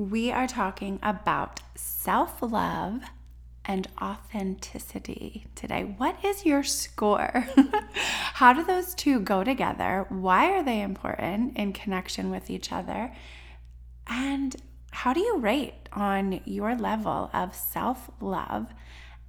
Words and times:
we 0.00 0.32
are 0.32 0.46
talking 0.46 0.98
about 1.02 1.60
self 1.74 2.40
love 2.40 3.02
and 3.66 3.86
authenticity 4.00 5.46
today. 5.54 5.94
What 5.98 6.24
is 6.24 6.46
your 6.46 6.62
score? 6.62 7.46
How 8.34 8.54
do 8.54 8.64
those 8.64 8.94
two 8.94 9.20
go 9.20 9.44
together? 9.44 10.06
Why 10.08 10.52
are 10.52 10.62
they 10.62 10.80
important 10.80 11.58
in 11.58 11.74
connection 11.74 12.30
with 12.30 12.48
each 12.48 12.72
other? 12.72 13.12
And 14.06 14.56
how 14.90 15.12
do 15.12 15.20
you 15.20 15.36
rate 15.36 15.88
on 15.92 16.40
your 16.44 16.74
level 16.74 17.30
of 17.32 17.54
self 17.54 18.10
love 18.20 18.72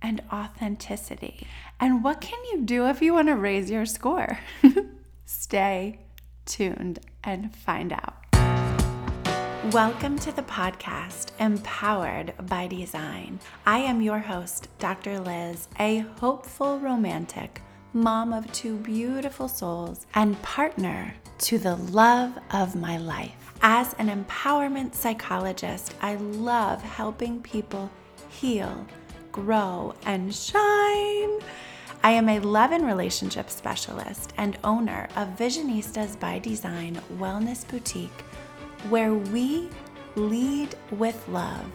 and 0.02 0.24
authenticity? 0.32 1.46
And 1.80 2.04
what 2.04 2.22
can 2.22 2.40
you 2.52 2.62
do 2.64 2.88
if 2.88 3.02
you 3.02 3.14
want 3.14 3.28
to 3.28 3.36
raise 3.36 3.70
your 3.70 3.86
score? 3.86 4.40
Stay 5.26 6.00
tuned 6.46 7.00
and 7.24 7.56
find 7.56 7.94
out. 7.94 8.21
Welcome 9.70 10.18
to 10.20 10.32
the 10.32 10.42
podcast, 10.42 11.28
Empowered 11.40 12.34
by 12.50 12.66
Design. 12.66 13.40
I 13.64 13.78
am 13.78 14.02
your 14.02 14.18
host, 14.18 14.70
Dr. 14.80 15.20
Lyz, 15.20 15.68
a 15.78 16.00
hopeful 16.20 16.80
romantic, 16.80 17.62
mom 17.94 18.34
of 18.34 18.52
two 18.54 18.78
beautiful 18.78 19.48
souls, 19.48 20.08
and 20.16 20.42
partner 20.42 21.14
to 21.38 21.60
the 21.60 21.76
love 21.76 22.40
of 22.50 22.76
my 22.76 22.98
life. 22.98 23.54
As 23.62 23.94
an 24.00 24.10
empowerment 24.10 24.96
psychologist, 24.96 25.94
I 26.02 26.16
love 26.16 26.82
helping 26.82 27.40
people 27.44 27.92
heal, 28.30 28.84
grow, 29.32 29.94
and 30.08 30.34
shine. 30.34 31.40
I 32.04 32.14
am 32.14 32.30
a 32.30 32.40
love 32.40 32.72
and 32.72 32.84
relationship 32.84 33.52
specialist 33.52 34.34
and 34.38 34.58
owner 34.64 35.08
of 35.16 35.38
Visionistas 35.38 36.20
by 36.20 36.40
Design 36.40 37.00
Wellness 37.20 37.68
Boutique 37.70 38.24
where 38.90 39.14
we 39.14 39.70
lead 40.16 40.76
with 40.92 41.28
love 41.28 41.66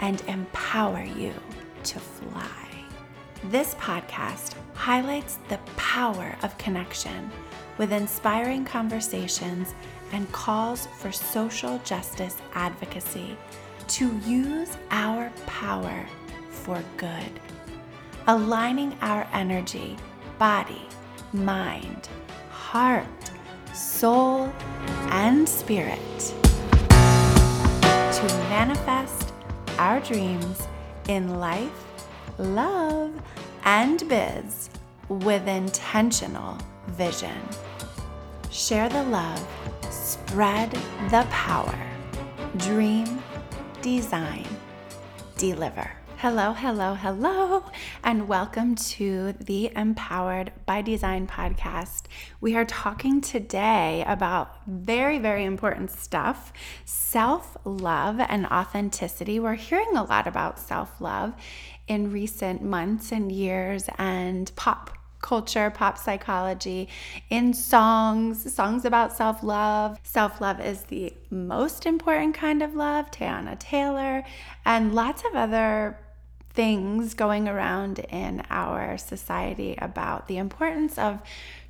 and 0.00 0.22
empower 0.28 1.02
you 1.02 1.32
to 1.84 1.98
fly. 1.98 2.66
This 3.44 3.74
podcast 3.74 4.54
highlights 4.74 5.38
the 5.48 5.58
power 5.76 6.36
of 6.42 6.56
connection 6.58 7.30
with 7.78 7.92
inspiring 7.92 8.64
conversations 8.64 9.74
and 10.12 10.30
calls 10.32 10.86
for 10.98 11.12
social 11.12 11.78
justice 11.84 12.36
advocacy 12.54 13.36
to 13.88 14.16
use 14.24 14.76
our 14.90 15.30
power 15.46 16.06
for 16.50 16.82
good, 16.96 17.40
aligning 18.26 18.96
our 19.00 19.26
energy, 19.32 19.96
body, 20.38 20.82
mind, 21.32 22.08
heart, 22.50 23.25
soul, 23.76 24.50
and 25.10 25.46
spirit 25.46 25.98
to 26.88 28.26
manifest 28.48 29.32
our 29.78 30.00
dreams 30.00 30.66
in 31.08 31.38
life, 31.38 31.84
love, 32.38 33.12
and 33.64 34.08
biz 34.08 34.70
with 35.08 35.46
intentional 35.46 36.56
vision. 36.88 37.36
Share 38.50 38.88
the 38.88 39.02
love, 39.04 39.46
spread 39.90 40.70
the 41.10 41.26
power, 41.30 41.78
dream, 42.56 43.22
design, 43.82 44.46
deliver. 45.36 45.90
Hello, 46.20 46.54
hello, 46.54 46.94
hello, 46.94 47.62
and 48.02 48.26
welcome 48.26 48.74
to 48.74 49.34
the 49.34 49.70
Empowered 49.76 50.50
by 50.64 50.80
Design 50.80 51.26
podcast. 51.26 52.04
We 52.40 52.56
are 52.56 52.64
talking 52.64 53.20
today 53.20 54.02
about 54.06 54.66
very, 54.66 55.18
very 55.18 55.44
important 55.44 55.90
stuff 55.90 56.54
self 56.86 57.58
love 57.64 58.18
and 58.18 58.46
authenticity. 58.46 59.38
We're 59.38 59.56
hearing 59.56 59.94
a 59.94 60.04
lot 60.04 60.26
about 60.26 60.58
self 60.58 61.02
love 61.02 61.34
in 61.86 62.10
recent 62.10 62.62
months 62.62 63.12
and 63.12 63.30
years, 63.30 63.90
and 63.98 64.50
pop 64.56 64.96
culture, 65.20 65.70
pop 65.70 65.98
psychology, 65.98 66.88
in 67.28 67.52
songs, 67.52 68.54
songs 68.54 68.86
about 68.86 69.12
self 69.12 69.42
love. 69.42 70.00
Self 70.02 70.40
love 70.40 70.60
is 70.60 70.84
the 70.84 71.12
most 71.28 71.84
important 71.84 72.34
kind 72.34 72.62
of 72.62 72.74
love, 72.74 73.10
Teyana 73.10 73.58
Taylor, 73.58 74.24
and 74.64 74.94
lots 74.94 75.22
of 75.22 75.34
other 75.34 75.98
things 76.56 77.12
going 77.12 77.46
around 77.46 77.98
in 77.98 78.42
our 78.50 78.96
society 78.96 79.76
about 79.80 80.26
the 80.26 80.38
importance 80.38 80.98
of 80.98 81.20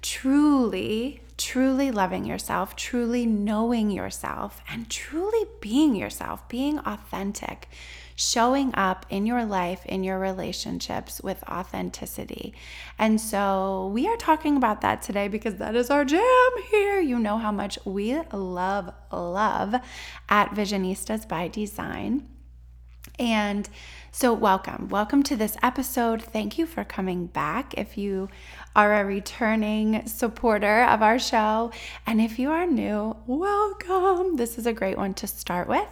truly, 0.01 1.21
truly 1.37 1.91
loving 1.91 2.25
yourself, 2.25 2.77
truly 2.77 3.27
knowing 3.27 3.91
yourself, 3.91 4.63
and 4.71 4.89
truly 4.89 5.45
being 5.61 5.97
yourself, 5.97 6.49
being 6.49 6.79
authentic, 6.79 7.69
showing 8.15 8.73
up 8.75 9.05
in 9.11 9.27
your 9.27 9.45
life, 9.45 9.85
in 9.87 10.05
your 10.05 10.21
relationships 10.21 11.21
with 11.21 11.43
authenticity. 11.49 12.55
And 12.97 13.21
so 13.21 13.91
we 13.93 14.07
are 14.07 14.17
talking 14.17 14.57
about 14.57 14.83
that 14.83 15.03
today 15.03 15.27
because 15.27 15.57
that 15.57 15.75
is 15.75 15.91
our 15.91 16.05
jam 16.05 16.51
here. 16.71 17.01
You 17.01 17.19
know 17.19 17.39
how 17.39 17.53
much 17.53 17.77
we 17.85 18.19
love, 18.33 18.95
love 19.13 19.75
at 20.29 20.51
Visionistas 20.55 21.29
by 21.29 21.49
Design. 21.49 22.29
And 23.19 23.69
so, 24.13 24.33
welcome. 24.33 24.89
Welcome 24.89 25.23
to 25.25 25.37
this 25.37 25.57
episode. 25.63 26.23
Thank 26.23 26.59
you 26.59 26.67
for 26.67 26.85
coming 26.85 27.27
back. 27.27 27.75
If 27.77 27.97
you 27.97 28.29
are 28.75 28.95
a 28.95 29.05
returning 29.05 30.07
supporter 30.07 30.85
of 30.85 31.03
our 31.03 31.19
show, 31.19 31.71
and 32.07 32.21
if 32.21 32.39
you 32.39 32.51
are 32.51 32.67
new, 32.67 33.17
welcome. 33.27 34.37
This 34.37 34.59
is 34.59 34.67
a 34.67 34.73
great 34.73 34.97
one 34.97 35.15
to 35.15 35.27
start 35.27 35.69
with. 35.69 35.89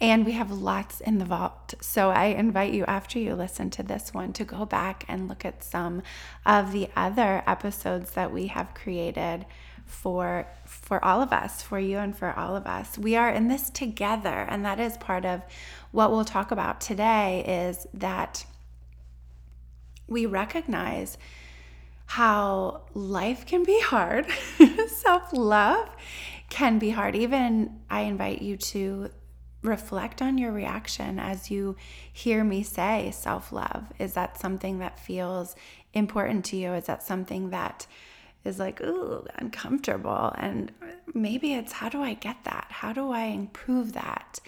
And 0.00 0.24
we 0.24 0.32
have 0.32 0.50
lots 0.50 1.00
in 1.00 1.18
the 1.18 1.24
vault. 1.24 1.74
So, 1.80 2.10
I 2.10 2.26
invite 2.26 2.74
you 2.74 2.84
after 2.84 3.18
you 3.18 3.34
listen 3.34 3.70
to 3.70 3.82
this 3.82 4.12
one 4.12 4.32
to 4.34 4.44
go 4.44 4.66
back 4.66 5.04
and 5.08 5.28
look 5.28 5.44
at 5.44 5.64
some 5.64 6.02
of 6.44 6.72
the 6.72 6.88
other 6.94 7.42
episodes 7.46 8.12
that 8.12 8.32
we 8.32 8.48
have 8.48 8.74
created 8.74 9.46
for 9.86 10.46
for 10.86 11.04
all 11.04 11.20
of 11.20 11.32
us, 11.32 11.62
for 11.62 11.80
you 11.80 11.98
and 11.98 12.16
for 12.16 12.32
all 12.38 12.54
of 12.54 12.64
us. 12.64 12.96
We 12.96 13.16
are 13.16 13.28
in 13.28 13.48
this 13.48 13.70
together 13.70 14.46
and 14.48 14.64
that 14.64 14.78
is 14.78 14.96
part 14.98 15.24
of 15.24 15.42
what 15.90 16.12
we'll 16.12 16.24
talk 16.24 16.52
about 16.52 16.80
today 16.80 17.66
is 17.66 17.88
that 17.92 18.46
we 20.06 20.26
recognize 20.26 21.18
how 22.06 22.82
life 22.94 23.46
can 23.46 23.64
be 23.64 23.80
hard. 23.80 24.28
Self-love 24.86 25.88
can 26.50 26.78
be 26.78 26.90
hard. 26.90 27.16
Even 27.16 27.80
I 27.90 28.02
invite 28.02 28.40
you 28.40 28.56
to 28.56 29.10
reflect 29.62 30.22
on 30.22 30.38
your 30.38 30.52
reaction 30.52 31.18
as 31.18 31.50
you 31.50 31.74
hear 32.12 32.44
me 32.44 32.62
say 32.62 33.10
self 33.12 33.50
love. 33.50 33.92
Is 33.98 34.12
that 34.12 34.38
something 34.38 34.78
that 34.78 35.00
feels 35.00 35.56
important 35.92 36.44
to 36.44 36.56
you? 36.56 36.74
Is 36.74 36.84
that 36.84 37.02
something 37.02 37.50
that 37.50 37.88
is 38.46 38.58
like, 38.58 38.80
ooh, 38.80 39.26
uncomfortable. 39.36 40.34
And 40.38 40.72
maybe 41.14 41.54
it's 41.54 41.72
how 41.72 41.88
do 41.88 42.02
I 42.02 42.14
get 42.14 42.36
that? 42.44 42.66
How 42.70 42.92
do 42.92 43.10
I 43.10 43.24
improve 43.24 43.92
that? 43.92 44.40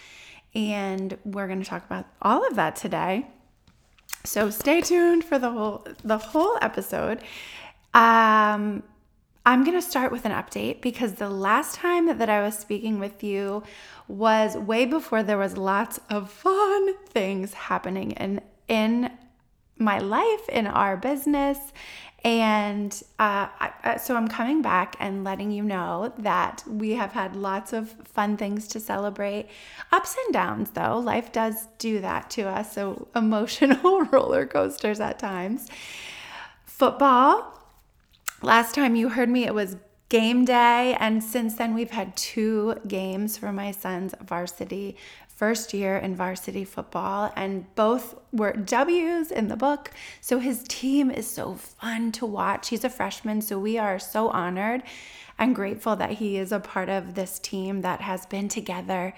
And 0.54 1.19
we're 1.25 1.47
going 1.47 1.62
to 1.62 1.69
talk 1.69 1.84
about 1.84 2.06
all 2.22 2.47
of 2.47 2.56
that 2.56 2.76
today. 2.76 3.26
So 4.25 4.50
stay 4.50 4.81
tuned 4.81 5.25
for 5.25 5.38
the 5.38 5.50
whole 5.50 5.87
the 6.03 6.19
whole 6.19 6.58
episode. 6.60 7.22
Um, 7.94 8.82
I'm 9.47 9.64
going 9.64 9.81
to 9.81 9.82
start 9.82 10.12
with 10.12 10.26
an 10.26 10.32
update 10.32 10.82
because 10.82 11.14
the 11.14 11.31
last 11.31 11.75
time 11.76 12.19
that 12.19 12.28
I 12.28 12.42
was 12.42 12.58
speaking 12.58 12.98
with 12.98 13.25
you 13.25 13.62
was 14.06 14.56
way 14.56 14.84
before 14.84 15.22
there 15.22 15.38
was 15.38 15.56
lots 15.56 16.00
of 16.10 16.31
fun 16.31 16.94
things 17.06 17.54
happening 17.54 18.10
in 18.12 18.41
in 18.69 19.10
my 19.78 19.98
life, 19.98 20.48
in 20.48 20.66
our 20.66 20.97
business, 20.97 21.58
and 22.24 22.92
uh, 23.20 23.46
I, 23.60 23.96
so 23.98 24.16
I'm 24.16 24.26
coming 24.26 24.60
back 24.60 24.96
and 24.98 25.22
letting 25.22 25.52
you 25.52 25.62
know 25.62 26.12
that 26.18 26.64
we 26.66 26.92
have 26.92 27.12
had 27.12 27.36
lots 27.36 27.72
of 27.72 27.90
fun 28.04 28.36
things 28.36 28.66
to 28.68 28.80
celebrate. 28.80 29.46
Ups 29.92 30.16
and 30.24 30.34
downs, 30.34 30.70
though. 30.70 30.98
Life 30.98 31.30
does 31.30 31.69
do 31.78 32.00
that 32.00 32.28
to 32.31 32.43
us. 32.43 32.72
So 32.72 33.06
emotional 33.16 34.02
roller 34.12 34.46
coasters 34.46 34.98
at 34.98 35.19
times. 35.19 35.69
Football. 36.64 37.54
Last 38.43 38.75
time 38.75 38.96
you 38.96 39.10
heard 39.10 39.28
me, 39.28 39.44
it 39.44 39.54
was 39.54 39.76
game 40.08 40.44
day. 40.44 40.96
And 40.98 41.22
since 41.22 41.54
then, 41.54 41.72
we've 41.75 41.90
had 41.90 42.16
two 42.16 42.76
games 42.88 43.37
for 43.37 43.52
my 43.52 43.70
son's 43.70 44.14
varsity 44.25 44.96
first 45.38 45.73
year 45.73 45.96
in 45.96 46.17
varsity 46.17 46.64
football, 46.64 47.32
and 47.37 47.73
both 47.76 48.17
were 48.32 48.52
W's 48.52 49.31
in 49.31 49.46
the 49.46 49.56
book. 49.56 49.93
So 50.20 50.40
his 50.40 50.64
team 50.64 51.12
is 51.12 51.31
so 51.31 51.55
fun 51.55 52.11
to 52.12 52.26
watch. 52.26 52.70
He's 52.70 52.82
a 52.82 52.90
freshman, 52.90 53.40
so 53.40 53.56
we 53.56 53.79
are 53.79 54.00
so 54.00 54.31
honored 54.31 54.82
and 55.38 55.55
grateful 55.55 55.94
that 55.94 56.11
he 56.14 56.37
is 56.37 56.50
a 56.50 56.58
part 56.58 56.88
of 56.88 57.14
this 57.14 57.38
team 57.38 57.82
that 57.82 58.00
has 58.00 58.26
been 58.26 58.49
together 58.49 59.14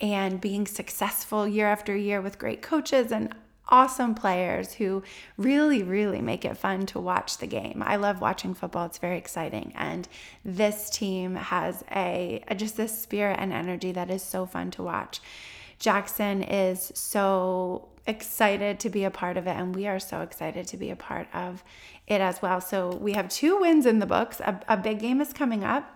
and 0.00 0.40
being 0.40 0.68
successful 0.68 1.48
year 1.48 1.66
after 1.66 1.96
year 1.96 2.20
with 2.20 2.38
great 2.38 2.62
coaches 2.62 3.10
and 3.10 3.34
awesome 3.68 4.14
players 4.14 4.74
who 4.74 5.02
really, 5.36 5.82
really 5.82 6.20
make 6.20 6.44
it 6.44 6.56
fun 6.56 6.86
to 6.86 7.00
watch 7.00 7.38
the 7.38 7.48
game. 7.48 7.82
I 7.84 7.96
love 7.96 8.20
watching 8.20 8.54
football, 8.54 8.86
it's 8.86 8.98
very 8.98 9.18
exciting. 9.18 9.72
And 9.74 10.06
this 10.44 10.88
team 10.88 11.34
has 11.34 11.82
a 11.90 12.44
just 12.54 12.76
this 12.76 12.96
spirit 12.96 13.40
and 13.40 13.52
energy 13.52 13.90
that 13.90 14.08
is 14.08 14.22
so 14.22 14.46
fun 14.46 14.70
to 14.72 14.84
watch. 14.84 15.20
Jackson 15.78 16.42
is 16.42 16.92
so 16.94 17.88
excited 18.06 18.78
to 18.80 18.90
be 18.90 19.04
a 19.04 19.10
part 19.10 19.36
of 19.36 19.46
it, 19.46 19.56
and 19.56 19.74
we 19.74 19.86
are 19.86 19.98
so 19.98 20.20
excited 20.20 20.66
to 20.68 20.76
be 20.76 20.90
a 20.90 20.96
part 20.96 21.28
of 21.34 21.64
it 22.06 22.20
as 22.20 22.42
well. 22.42 22.60
So 22.60 22.96
we 22.96 23.12
have 23.12 23.28
two 23.28 23.58
wins 23.60 23.86
in 23.86 23.98
the 23.98 24.06
books. 24.06 24.40
A, 24.40 24.60
a 24.68 24.76
big 24.76 24.98
game 25.00 25.20
is 25.20 25.32
coming 25.32 25.64
up 25.64 25.90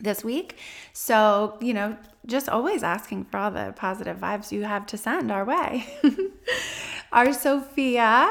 this 0.00 0.22
week. 0.22 0.56
So, 0.92 1.58
you 1.60 1.74
know, 1.74 1.96
just 2.26 2.48
always 2.48 2.82
asking 2.82 3.24
for 3.24 3.38
all 3.38 3.50
the 3.50 3.72
positive 3.76 4.18
vibes 4.18 4.52
you 4.52 4.64
have 4.64 4.86
to 4.86 4.96
send 4.98 5.32
our 5.32 5.44
way. 5.44 5.86
our 7.12 7.32
Sophia 7.32 8.30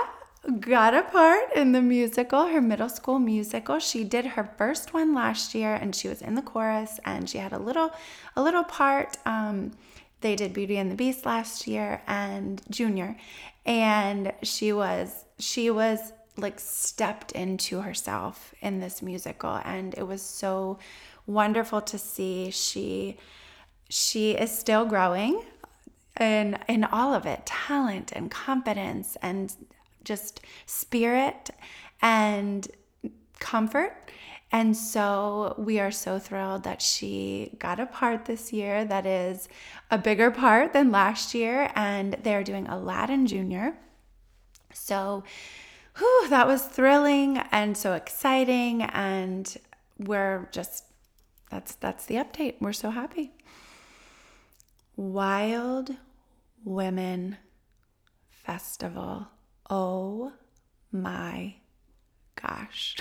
got 0.60 0.94
a 0.94 1.04
part 1.04 1.54
in 1.56 1.74
the 1.74 1.82
musical, 1.82 2.48
her 2.48 2.62
middle 2.62 2.90
school 2.90 3.20
musical. 3.20 3.80
She 3.80 4.04
did 4.04 4.26
her 4.26 4.54
first 4.58 4.94
one 4.94 5.14
last 5.14 5.54
year 5.54 5.74
and 5.74 5.96
she 5.96 6.08
was 6.08 6.22
in 6.22 6.36
the 6.36 6.42
chorus 6.42 7.00
and 7.04 7.30
she 7.30 7.40
had 7.40 7.52
a 7.52 7.60
little 7.60 7.92
a 8.36 8.42
little 8.42 8.64
part 8.64 9.18
um, 9.26 9.72
they 10.22 10.36
did 10.36 10.54
Beauty 10.54 10.78
and 10.78 10.92
the 10.92 10.96
Beast 10.96 11.26
last 11.26 11.68
year 11.68 12.02
and 12.08 12.62
Junior. 12.70 13.18
And 13.66 14.34
she 14.44 14.74
was 14.74 15.26
she 15.40 15.70
was 15.70 16.14
like 16.38 16.60
stepped 16.60 17.32
into 17.32 17.82
herself 17.82 18.54
in 18.62 18.80
this 18.80 19.02
musical. 19.02 19.60
And 19.64 19.94
it 19.98 20.08
was 20.08 20.22
so 20.22 20.80
wonderful 21.26 21.82
to 21.82 21.98
see 21.98 22.52
she 22.52 23.18
she 23.90 24.32
is 24.32 24.52
still 24.58 24.86
growing 24.86 25.44
in 26.20 26.58
in 26.68 26.84
all 26.84 27.14
of 27.14 27.26
it. 27.26 27.46
Talent 27.46 28.12
and 28.14 28.32
confidence 28.32 29.18
and 29.22 29.54
just 30.04 30.42
spirit 30.66 31.50
and 32.02 32.68
comfort 33.40 34.12
and 34.52 34.78
so 34.78 35.56
we 35.58 35.80
are 35.80 35.92
so 35.92 36.20
thrilled 36.20 36.64
that 36.64 36.82
she 36.82 37.56
got 37.60 37.80
a 37.80 37.86
part 37.86 38.26
this 38.26 38.54
year 38.54 38.86
that 38.86 39.06
is 39.06 39.50
a 39.92 39.98
bigger 39.98 40.32
part 40.32 40.72
than 40.72 40.90
last 40.90 41.34
year 41.34 41.70
and 41.76 42.14
they're 42.24 42.44
doing 42.44 42.68
aladdin 42.68 43.28
junior. 43.28 43.78
So 44.74 45.24
whew, 45.98 46.30
that 46.30 46.48
was 46.48 46.64
thrilling 46.64 47.40
and 47.52 47.76
so 47.76 47.94
exciting 47.94 48.84
and 48.84 49.54
we're 49.98 50.48
just 50.54 50.86
that's 51.50 51.76
that's 51.76 52.06
the 52.06 52.16
update. 52.16 52.56
We're 52.62 52.74
so 52.74 52.90
happy. 52.90 53.34
Wild 54.96 55.92
women 56.64 57.38
festival. 58.30 59.28
Oh 59.70 60.32
my 60.92 61.56
gosh 62.42 62.96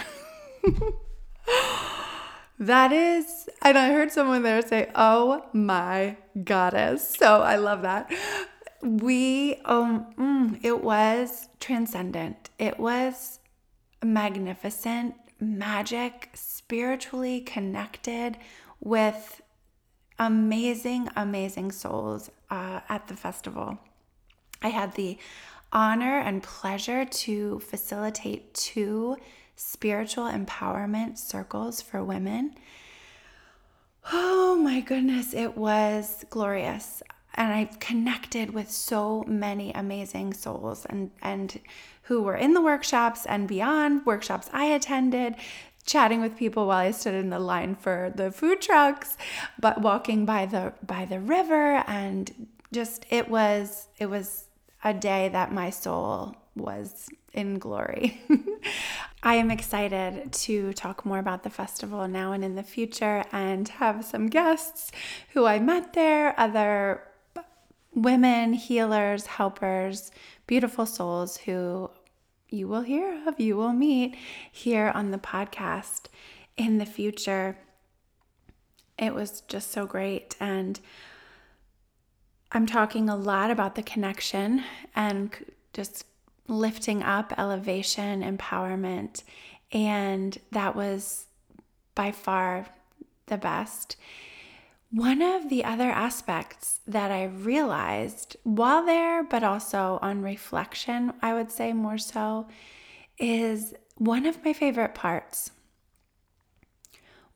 that 2.58 2.93
is 2.93 3.48
and 3.62 3.76
i 3.76 3.90
heard 3.93 4.10
someone 4.10 4.43
there 4.43 4.62
say 4.62 4.90
oh 4.94 5.44
my 5.52 6.16
goddess. 6.44 7.16
So 7.16 7.43
i 7.43 7.56
love 7.56 7.82
that. 7.82 8.12
We 8.82 9.56
um 9.64 10.06
mm, 10.19 10.60
it 10.64 10.82
was 10.82 11.48
transcendent. 11.60 12.50
It 12.58 12.78
was 12.78 13.40
magnificent 14.02 15.14
magic 15.40 16.31
spiritually 16.34 17.40
connected 17.40 18.38
with 18.81 19.40
amazing 20.19 21.08
amazing 21.16 21.72
souls 21.72 22.31
uh, 22.50 22.81
at 22.88 23.08
the 23.08 23.16
festival. 23.16 23.78
I 24.62 24.69
had 24.69 24.94
the 24.94 25.19
honor 25.72 26.19
and 26.19 26.42
pleasure 26.42 27.04
to 27.04 27.60
facilitate 27.60 28.54
two 28.54 29.16
spiritual 29.56 30.24
empowerment 30.24 31.18
circles 31.18 31.80
for 31.80 32.04
women. 32.04 32.54
Oh 34.12 34.56
my 34.56 34.80
goodness 34.80 35.34
it 35.34 35.56
was 35.56 36.24
glorious. 36.30 37.02
And 37.34 37.52
I 37.52 37.64
connected 37.80 38.54
with 38.54 38.70
so 38.70 39.24
many 39.26 39.72
amazing 39.72 40.34
souls 40.34 40.86
and 40.86 41.10
and 41.20 41.58
who 42.02 42.22
were 42.22 42.36
in 42.36 42.54
the 42.54 42.62
workshops 42.62 43.26
and 43.26 43.48
beyond 43.48 44.06
workshops 44.06 44.48
I 44.52 44.66
attended 44.66 45.34
chatting 45.84 46.20
with 46.20 46.36
people 46.36 46.66
while 46.66 46.78
I 46.78 46.90
stood 46.90 47.14
in 47.14 47.30
the 47.30 47.38
line 47.38 47.74
for 47.74 48.12
the 48.14 48.30
food 48.30 48.60
trucks 48.60 49.16
but 49.58 49.80
walking 49.80 50.24
by 50.24 50.46
the 50.46 50.74
by 50.86 51.04
the 51.04 51.20
river. 51.20 51.82
And 51.86 52.48
just 52.72 53.06
it 53.10 53.28
was 53.28 53.88
it 53.98 54.06
was 54.06 54.48
a 54.84 54.94
day 54.94 55.28
that 55.28 55.52
my 55.52 55.70
soul 55.70 56.36
was 56.56 57.08
in 57.32 57.58
glory. 57.58 58.20
I 59.22 59.34
am 59.34 59.50
excited 59.50 60.32
to 60.32 60.72
talk 60.72 61.04
more 61.04 61.18
about 61.18 61.42
the 61.42 61.50
festival 61.50 62.08
now 62.08 62.32
and 62.32 62.44
in 62.44 62.54
the 62.54 62.62
future 62.62 63.24
and 63.30 63.68
have 63.68 64.04
some 64.04 64.26
guests 64.28 64.90
who 65.30 65.44
I 65.44 65.58
met 65.58 65.92
there, 65.92 66.38
other 66.38 67.02
women, 67.94 68.54
healers, 68.54 69.26
helpers, 69.26 70.10
beautiful 70.46 70.86
souls 70.86 71.38
who 71.38 71.90
you 72.48 72.68
will 72.68 72.82
hear 72.82 73.22
of, 73.26 73.40
you 73.40 73.56
will 73.56 73.72
meet 73.72 74.16
here 74.50 74.92
on 74.94 75.10
the 75.10 75.18
podcast 75.18 76.06
in 76.56 76.78
the 76.78 76.86
future. 76.86 77.58
It 78.98 79.14
was 79.14 79.42
just 79.42 79.72
so 79.72 79.86
great. 79.86 80.36
And 80.40 80.78
I'm 82.52 82.66
talking 82.66 83.08
a 83.08 83.16
lot 83.16 83.50
about 83.50 83.74
the 83.74 83.82
connection 83.82 84.62
and 84.94 85.34
just 85.72 86.06
lifting 86.48 87.02
up, 87.02 87.32
elevation, 87.38 88.22
empowerment. 88.22 89.22
And 89.72 90.38
that 90.52 90.76
was 90.76 91.26
by 91.94 92.12
far 92.12 92.66
the 93.26 93.37
best. 93.37 93.96
One 94.90 95.20
of 95.20 95.48
the 95.48 95.64
other 95.64 95.90
aspects 95.90 96.81
that 96.87 97.10
I 97.10 97.25
realized 97.25 98.37
while 98.44 98.84
there, 98.87 99.25
but 99.25 99.43
also 99.43 99.98
on 100.00 100.22
reflection, 100.22 101.12
I 101.20 101.34
would 101.34 101.50
say 101.50 101.72
more 101.72 101.98
so, 101.98 102.46
is 103.19 103.75
one 103.96 104.26
of 104.26 104.44
my 104.44 104.52
favorite 104.52 104.94
parts 104.94 105.50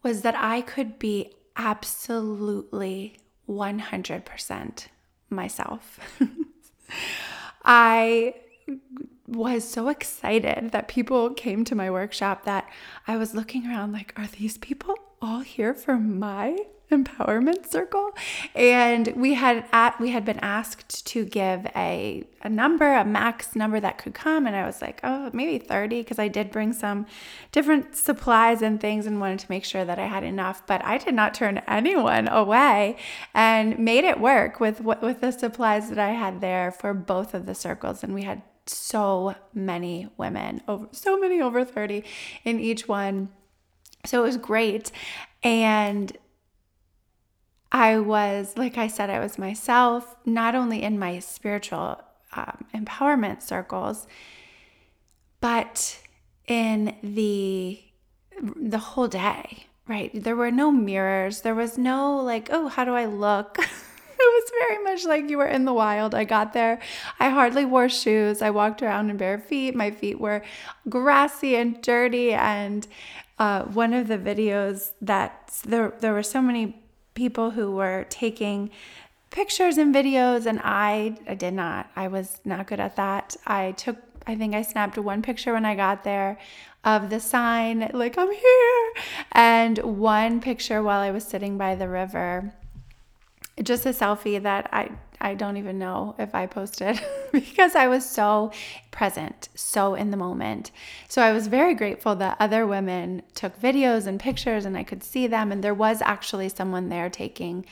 was 0.03 0.23
that 0.23 0.37
I 0.37 0.61
could 0.61 0.99
be 0.99 1.33
absolutely 1.57 3.17
100% 3.49 4.87
myself. 5.29 6.01
I 7.65 8.35
was 9.27 9.69
so 9.69 9.89
excited 9.89 10.71
that 10.73 10.89
people 10.89 11.31
came 11.31 11.65
to 11.65 11.75
my 11.75 11.91
workshop 11.91 12.45
that 12.45 12.69
I 13.07 13.17
was 13.17 13.35
looking 13.35 13.67
around 13.67 13.93
like, 13.93 14.13
are 14.17 14.27
these 14.27 14.59
people 14.59 14.95
all 15.23 15.41
here 15.41 15.73
for 15.73 15.97
my 15.97 16.57
empowerment 16.91 17.71
circle? 17.71 18.11
And 18.57 19.09
we 19.15 19.35
had 19.35 19.65
at, 19.73 20.01
we 20.01 20.11
had 20.11 20.25
been 20.25 20.41
asked 20.41 21.07
to 21.07 21.25
give 21.25 21.67
a 21.77 22.25
a 22.43 22.49
number 22.49 22.93
a 22.95 23.05
max 23.05 23.55
number 23.55 23.79
that 23.79 23.99
could 23.99 24.15
come. 24.15 24.47
And 24.47 24.57
I 24.57 24.67
was 24.67 24.83
like 24.83 25.01
oh 25.05 25.31
maybe 25.33 25.59
30 25.65 26.01
because 26.03 26.19
I 26.19 26.27
did 26.27 26.51
bring 26.51 26.73
some 26.73 27.07
different 27.53 27.95
supplies 27.95 28.63
and 28.63 28.81
things 28.81 29.07
and 29.07 29.21
wanted 29.21 29.39
to 29.41 29.47
make 29.49 29.65
sure 29.65 29.85
that 29.85 29.99
I 29.99 30.07
had 30.07 30.25
enough. 30.25 30.67
But 30.67 30.85
I 30.85 30.99
did 30.99 31.15
not 31.15 31.35
turn 31.35 31.59
anyone 31.69 32.27
away 32.27 32.97
and 33.35 33.79
made 33.79 34.05
it 34.05 34.19
work 34.19 34.59
with 34.59 34.81
what 34.81 35.03
with 35.03 35.21
the 35.21 35.31
supplies 35.31 35.89
that 35.91 35.99
I 35.99 36.11
had 36.11 36.41
there 36.41 36.73
for 36.73 36.93
both 36.95 37.35
of 37.35 37.47
the 37.47 37.55
circles. 37.55 38.03
And 38.03 38.13
we 38.15 38.23
had 38.23 38.43
so 38.71 39.35
many 39.53 40.09
women 40.17 40.63
over 40.69 40.89
so 40.93 41.19
many 41.19 41.41
over 41.41 41.65
30 41.65 42.05
in 42.45 42.61
each 42.61 42.89
one 42.89 43.29
so 44.05 44.21
it 44.21 44.27
was 44.27 44.37
great 44.37 44.91
and 45.43 46.17
I 47.73 47.99
was, 47.99 48.57
like 48.57 48.79
I 48.79 48.89
said, 48.89 49.11
I 49.11 49.21
was 49.21 49.39
myself, 49.39 50.17
not 50.27 50.55
only 50.55 50.83
in 50.83 50.99
my 50.99 51.21
spiritual 51.21 52.03
um, 52.33 52.65
empowerment 52.75 53.43
circles, 53.43 54.07
but 55.41 56.01
in 56.47 56.97
the 57.03 57.83
the 58.57 58.79
whole 58.79 59.07
day, 59.07 59.67
right? 59.87 60.11
There 60.15 60.35
were 60.35 60.51
no 60.51 60.73
mirrors. 60.73 61.43
There 61.43 61.55
was 61.55 61.77
no 61.77 62.17
like, 62.17 62.49
oh, 62.51 62.69
how 62.69 62.85
do 62.85 62.95
I 62.95 63.05
look? 63.05 63.59
it 64.31 64.45
was 64.45 64.53
very 64.69 64.85
much 64.85 65.05
like 65.05 65.31
you 65.31 65.39
were 65.39 65.47
in 65.47 65.65
the 65.65 65.73
wild. 65.73 66.15
I 66.15 66.25
got 66.25 66.53
there. 66.53 66.81
I 67.19 67.31
hardly 67.31 67.65
wore 67.65 67.89
shoes. 67.89 68.43
I 68.43 68.51
walked 68.51 68.83
around 68.83 69.11
in 69.11 69.17
bare 69.17 69.39
feet. 69.39 69.75
My 69.75 69.91
feet 69.91 70.21
were 70.21 70.43
grassy 70.89 71.57
and 71.57 71.81
dirty. 71.83 72.33
And 72.33 72.87
uh, 73.39 73.65
one 73.65 73.93
of 73.93 74.09
the 74.09 74.19
videos 74.19 74.93
that 75.01 75.61
there, 75.67 75.95
there 76.01 76.13
were 76.13 76.23
so 76.23 76.41
many 76.41 76.83
people 77.15 77.51
who 77.51 77.73
were 77.73 78.07
taking 78.11 78.71
pictures 79.31 79.79
and 79.79 79.95
videos 79.95 80.47
and 80.47 80.61
I, 80.63 81.17
I 81.27 81.35
did 81.35 81.55
not. 81.55 81.91
I 81.97 82.09
was 82.09 82.41
not 82.45 82.67
good 82.67 82.81
at 82.81 82.97
that. 82.97 83.37
I 83.47 83.73
took 83.73 83.97
I 84.27 84.37
think 84.37 84.55
I 84.55 84.63
snapped 84.63 84.99
one 84.99 85.23
picture 85.23 85.55
when 85.55 85.65
I 85.65 85.75
got 85.75 86.05
there 86.05 86.39
of 86.85 87.11
the 87.11 87.21
sign 87.21 87.91
like 87.93 88.17
I'm 88.17 88.31
here 88.31 88.93
and 89.33 89.79
one 89.79 90.41
picture 90.41 90.83
while 90.83 91.01
I 91.01 91.11
was 91.11 91.25
sitting 91.25 91.59
by 91.59 91.75
the 91.75 91.89
river. 91.89 92.53
Just 93.63 93.87
a 93.87 93.91
selfie 93.91 94.43
that 94.43 94.69
I 94.73 94.91
I 95.21 95.35
don't 95.35 95.59
even 95.59 95.79
know 95.79 96.15
if 96.19 96.35
I 96.35 96.47
posted 96.47 96.99
because 97.33 97.77
I 97.77 97.89
was 97.89 98.09
so 98.09 98.53
present, 98.91 99.51
so 99.55 99.95
in 99.95 100.11
the 100.11 100.17
moment. 100.17 100.71
So 101.09 101.21
I 101.21 101.33
was 101.33 101.47
very 101.47 101.75
grateful 101.75 102.17
that 102.17 102.39
other 102.41 102.67
women 102.67 103.23
took 103.35 103.61
videos 103.61 104.07
and 104.07 104.19
pictures 104.19 104.65
and 104.65 104.79
I 104.79 104.83
could 104.83 105.05
see 105.05 105.27
them. 105.27 105.53
And 105.53 105.63
there 105.63 105.75
was 105.75 106.01
actually 106.01 106.49
someone 106.49 106.89
there 106.89 107.11
taking 107.11 107.67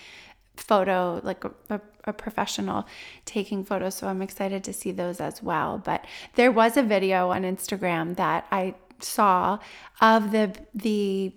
photo, 0.57 1.21
like 1.25 1.45
a, 1.45 1.80
a, 2.04 2.12
professional 2.12 2.87
taking 3.25 3.64
photos, 3.64 3.95
so 3.95 4.09
I'm 4.09 4.23
excited 4.23 4.64
to 4.64 4.73
see 4.73 4.92
those 4.92 5.21
as 5.21 5.42
well. 5.42 5.78
But 5.78 6.04
there 6.35 6.50
was 6.50 6.76
a 6.76 6.83
video 6.83 7.30
on 7.30 7.42
Instagram 7.42 8.16
that 8.16 8.47
I 8.50 8.75
saw 9.00 9.59
of 10.00 10.33
the 10.33 10.54
the 10.75 11.33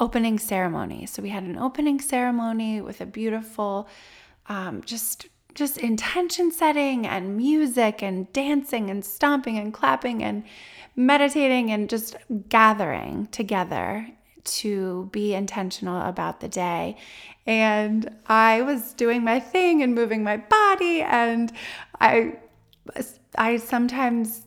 opening 0.00 0.38
ceremony. 0.38 1.06
So 1.06 1.22
we 1.22 1.28
had 1.28 1.44
an 1.44 1.56
opening 1.56 2.00
ceremony 2.00 2.80
with 2.80 3.00
a 3.00 3.06
beautiful, 3.06 3.88
um, 4.46 4.82
just 4.82 5.28
just 5.54 5.78
intention 5.78 6.50
setting 6.52 7.06
and 7.06 7.36
music 7.36 8.02
and 8.02 8.32
dancing 8.32 8.88
and 8.88 9.04
stomping 9.04 9.58
and 9.58 9.74
clapping 9.74 10.22
and 10.22 10.44
meditating 10.94 11.70
and 11.70 11.90
just 11.90 12.16
gathering 12.48 13.26
together 13.32 14.06
to 14.44 15.08
be 15.12 15.34
intentional 15.34 16.00
about 16.02 16.40
the 16.40 16.48
day. 16.48 16.96
And 17.46 18.10
I 18.26 18.62
was 18.62 18.94
doing 18.94 19.24
my 19.24 19.40
thing 19.40 19.82
and 19.82 19.94
moving 19.94 20.22
my 20.22 20.36
body 20.36 21.02
and 21.02 21.52
I 22.00 22.36
I 23.36 23.56
sometimes 23.58 24.46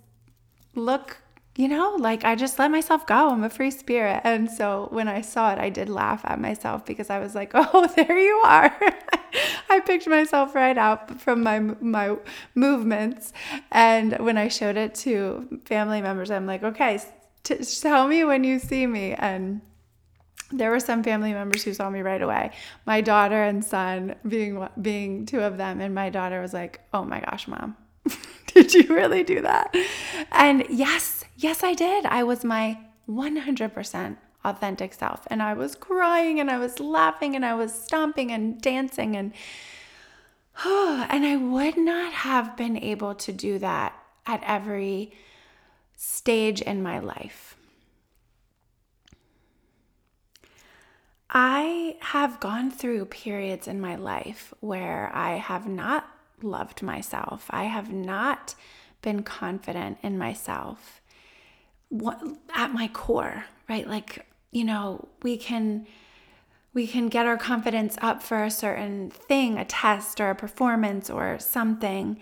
look 0.75 1.22
you 1.55 1.67
know, 1.67 1.95
like 1.99 2.23
I 2.23 2.35
just 2.35 2.57
let 2.57 2.71
myself 2.71 3.05
go. 3.05 3.29
I'm 3.29 3.43
a 3.43 3.49
free 3.49 3.69
spirit. 3.69 4.21
And 4.23 4.49
so 4.49 4.87
when 4.91 5.07
I 5.07 5.21
saw 5.21 5.51
it, 5.53 5.59
I 5.59 5.69
did 5.69 5.87
laugh 5.87 6.21
at 6.25 6.39
myself 6.39 6.85
because 6.85 7.09
I 7.09 7.19
was 7.19 7.35
like, 7.35 7.51
oh, 7.53 7.87
there 7.95 8.17
you 8.17 8.41
are. 8.43 8.75
I 9.69 9.79
picked 9.79 10.07
myself 10.07 10.55
right 10.55 10.77
out 10.77 11.21
from 11.21 11.43
my 11.43 11.59
my 11.59 12.17
movements. 12.55 13.33
And 13.71 14.17
when 14.19 14.37
I 14.37 14.47
showed 14.47 14.77
it 14.77 14.95
to 14.95 15.61
family 15.65 16.01
members, 16.01 16.31
I'm 16.31 16.47
like, 16.47 16.63
okay, 16.63 16.99
t- 17.43 17.57
tell 17.57 18.07
me 18.07 18.23
when 18.23 18.43
you 18.43 18.57
see 18.57 18.87
me. 18.87 19.13
And 19.13 19.61
there 20.51 20.71
were 20.71 20.79
some 20.79 21.03
family 21.03 21.33
members 21.33 21.63
who 21.63 21.73
saw 21.73 21.89
me 21.89 22.01
right 22.01 22.21
away. 22.21 22.51
My 22.85 23.01
daughter 23.01 23.43
and 23.43 23.63
son 23.63 24.15
being 24.27 24.67
being 24.81 25.25
two 25.25 25.41
of 25.41 25.57
them, 25.57 25.81
and 25.81 25.93
my 25.93 26.09
daughter 26.09 26.41
was 26.41 26.53
like, 26.53 26.81
"Oh 26.93 27.03
my 27.03 27.19
gosh, 27.19 27.47
mom, 27.47 27.75
did 28.53 28.73
you 28.73 28.87
really 28.93 29.23
do 29.23 29.41
that?" 29.41 29.75
And 30.31 30.65
yes, 30.69 31.22
yes, 31.43 31.63
I 31.63 31.73
did. 31.73 32.05
I 32.05 32.23
was 32.23 32.45
my 32.45 32.79
100% 33.07 34.17
authentic 34.45 34.93
self, 34.93 35.27
and 35.27 35.43
I 35.43 35.53
was 35.53 35.75
crying, 35.75 36.39
and 36.39 36.49
I 36.49 36.57
was 36.57 36.79
laughing, 36.79 37.35
and 37.35 37.45
I 37.45 37.53
was 37.53 37.73
stomping 37.73 38.31
and 38.31 38.61
dancing, 38.61 39.15
and 39.15 39.33
oh, 40.63 41.05
and 41.09 41.25
I 41.25 41.35
would 41.35 41.77
not 41.77 42.13
have 42.13 42.55
been 42.55 42.77
able 42.77 43.13
to 43.15 43.33
do 43.33 43.59
that 43.59 43.93
at 44.25 44.41
every 44.45 45.11
stage 45.95 46.61
in 46.61 46.81
my 46.81 46.99
life. 46.99 47.57
I 51.29 51.97
have 51.99 52.39
gone 52.39 52.69
through 52.69 53.05
periods 53.05 53.67
in 53.67 53.81
my 53.81 53.95
life 53.95 54.53
where 54.59 55.11
I 55.15 55.37
have 55.37 55.67
not 55.67 56.07
loved 56.43 56.83
myself. 56.83 57.47
I 57.49 57.63
have 57.63 57.91
not 57.91 58.53
been 59.01 59.23
confident 59.23 59.97
in 60.03 60.17
myself 60.17 61.01
what, 61.89 62.21
at 62.53 62.71
my 62.73 62.87
core, 62.89 63.45
right? 63.69 63.87
Like, 63.87 64.25
you 64.51 64.63
know, 64.63 65.07
we 65.21 65.37
can 65.37 65.87
we 66.73 66.87
can 66.87 67.07
get 67.07 67.27
our 67.27 67.37
confidence 67.37 67.97
up 68.01 68.23
for 68.23 68.43
a 68.43 68.49
certain 68.49 69.11
thing, 69.11 69.59
a 69.59 69.65
test 69.65 70.19
or 70.19 70.31
a 70.31 70.35
performance 70.35 71.09
or 71.09 71.37
something, 71.37 72.19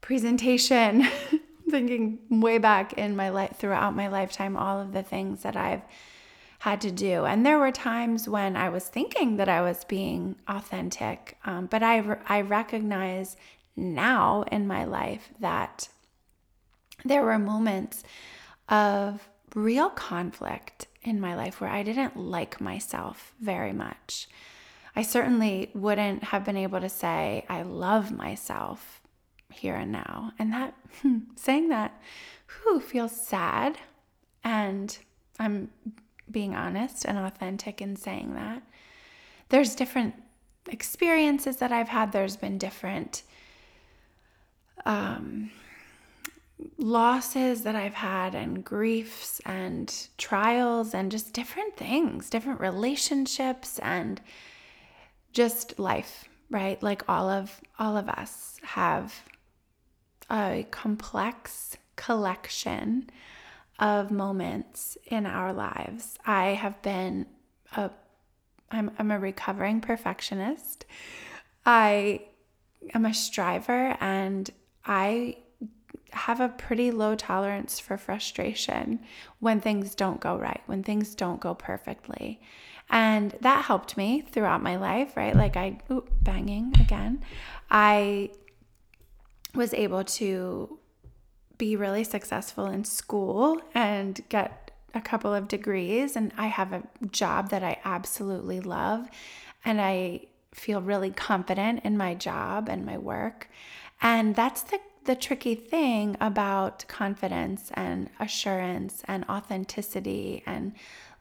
presentation, 0.00 1.06
thinking 1.70 2.18
way 2.28 2.58
back 2.58 2.94
in 2.94 3.14
my 3.14 3.28
life 3.28 3.56
throughout 3.56 3.94
my 3.94 4.08
lifetime 4.08 4.56
all 4.56 4.80
of 4.80 4.92
the 4.92 5.02
things 5.02 5.42
that 5.42 5.56
I've 5.56 5.82
had 6.60 6.80
to 6.80 6.90
do. 6.90 7.24
And 7.24 7.46
there 7.46 7.58
were 7.58 7.70
times 7.70 8.28
when 8.28 8.56
I 8.56 8.70
was 8.70 8.88
thinking 8.88 9.36
that 9.36 9.48
I 9.48 9.60
was 9.60 9.84
being 9.84 10.36
authentic, 10.48 11.36
um, 11.44 11.66
but 11.66 11.82
I, 11.82 11.98
re- 11.98 12.16
I 12.28 12.40
recognize 12.40 13.36
now 13.76 14.42
in 14.50 14.66
my 14.66 14.84
life 14.84 15.28
that 15.38 15.88
there 17.04 17.22
were 17.22 17.38
moments 17.38 18.02
of 18.68 19.28
real 19.54 19.90
conflict 19.90 20.86
in 21.02 21.20
my 21.20 21.34
life 21.34 21.60
where 21.60 21.70
I 21.70 21.82
didn't 21.82 22.16
like 22.16 22.60
myself 22.60 23.32
very 23.40 23.72
much. 23.72 24.28
I 24.94 25.02
certainly 25.02 25.70
wouldn't 25.74 26.24
have 26.24 26.44
been 26.44 26.56
able 26.56 26.80
to 26.80 26.88
say, 26.88 27.44
I 27.48 27.62
love 27.62 28.10
myself 28.10 29.00
here 29.52 29.74
and 29.76 29.92
now. 29.92 30.32
And 30.38 30.52
that, 30.52 30.74
hmm, 31.02 31.18
saying 31.36 31.68
that, 31.68 32.00
whew, 32.62 32.80
feels 32.80 33.12
sad. 33.12 33.78
And 34.42 34.96
I'm 35.38 35.70
being 36.30 36.54
honest 36.54 37.04
and 37.04 37.18
authentic 37.18 37.80
in 37.80 37.96
saying 37.96 38.34
that. 38.34 38.62
There's 39.48 39.74
different 39.74 40.14
experiences 40.68 41.58
that 41.58 41.72
I've 41.72 41.88
had, 41.88 42.12
there's 42.12 42.36
been 42.36 42.58
different 42.58 43.22
um, 44.84 45.50
losses 46.78 47.62
that 47.62 47.76
I've 47.76 47.94
had, 47.94 48.34
and 48.34 48.64
griefs 48.64 49.40
and 49.44 49.92
trials, 50.18 50.94
and 50.94 51.10
just 51.10 51.32
different 51.32 51.76
things, 51.76 52.30
different 52.30 52.60
relationships, 52.60 53.78
and 53.80 54.20
just 55.32 55.78
life, 55.78 56.24
right? 56.50 56.82
Like 56.82 57.08
all 57.08 57.28
of 57.28 57.60
all 57.78 57.96
of 57.96 58.08
us 58.08 58.58
have 58.62 59.14
a 60.30 60.66
complex 60.70 61.76
collection 61.96 63.10
of 63.78 64.10
moments 64.10 64.96
in 65.06 65.26
our 65.26 65.52
lives. 65.52 66.18
I 66.24 66.48
have 66.48 66.80
been 66.82 67.26
a 67.76 67.90
I'm 68.70 68.90
I'm 68.98 69.10
a 69.10 69.18
recovering 69.18 69.80
perfectionist. 69.80 70.86
I 71.64 72.22
am 72.94 73.04
a 73.04 73.14
striver 73.14 73.96
and 74.00 74.50
I 74.84 75.38
have 76.16 76.40
a 76.40 76.48
pretty 76.48 76.90
low 76.90 77.14
tolerance 77.14 77.78
for 77.78 77.96
frustration 77.96 79.00
when 79.40 79.60
things 79.60 79.94
don't 79.94 80.20
go 80.20 80.36
right, 80.36 80.62
when 80.66 80.82
things 80.82 81.14
don't 81.14 81.40
go 81.40 81.54
perfectly. 81.54 82.40
And 82.88 83.36
that 83.40 83.64
helped 83.64 83.96
me 83.96 84.20
throughout 84.20 84.62
my 84.62 84.76
life, 84.76 85.16
right? 85.16 85.34
Like 85.34 85.56
I, 85.56 85.78
ooh, 85.90 86.06
banging 86.22 86.72
again. 86.80 87.24
I 87.70 88.30
was 89.54 89.74
able 89.74 90.04
to 90.04 90.78
be 91.58 91.74
really 91.76 92.04
successful 92.04 92.66
in 92.66 92.84
school 92.84 93.60
and 93.74 94.20
get 94.28 94.70
a 94.94 95.00
couple 95.00 95.34
of 95.34 95.48
degrees 95.48 96.16
and 96.16 96.32
I 96.36 96.46
have 96.46 96.72
a 96.72 96.82
job 97.10 97.50
that 97.50 97.62
I 97.62 97.78
absolutely 97.84 98.60
love 98.60 99.08
and 99.64 99.80
I 99.80 100.26
feel 100.52 100.80
really 100.80 101.10
confident 101.10 101.80
in 101.84 101.96
my 101.96 102.14
job 102.14 102.68
and 102.68 102.84
my 102.84 102.96
work. 102.96 103.48
And 104.00 104.34
that's 104.34 104.62
the 104.62 104.80
the 105.06 105.16
tricky 105.16 105.54
thing 105.54 106.16
about 106.20 106.86
confidence 106.88 107.70
and 107.74 108.10
assurance 108.20 109.02
and 109.06 109.24
authenticity 109.28 110.42
and 110.46 110.72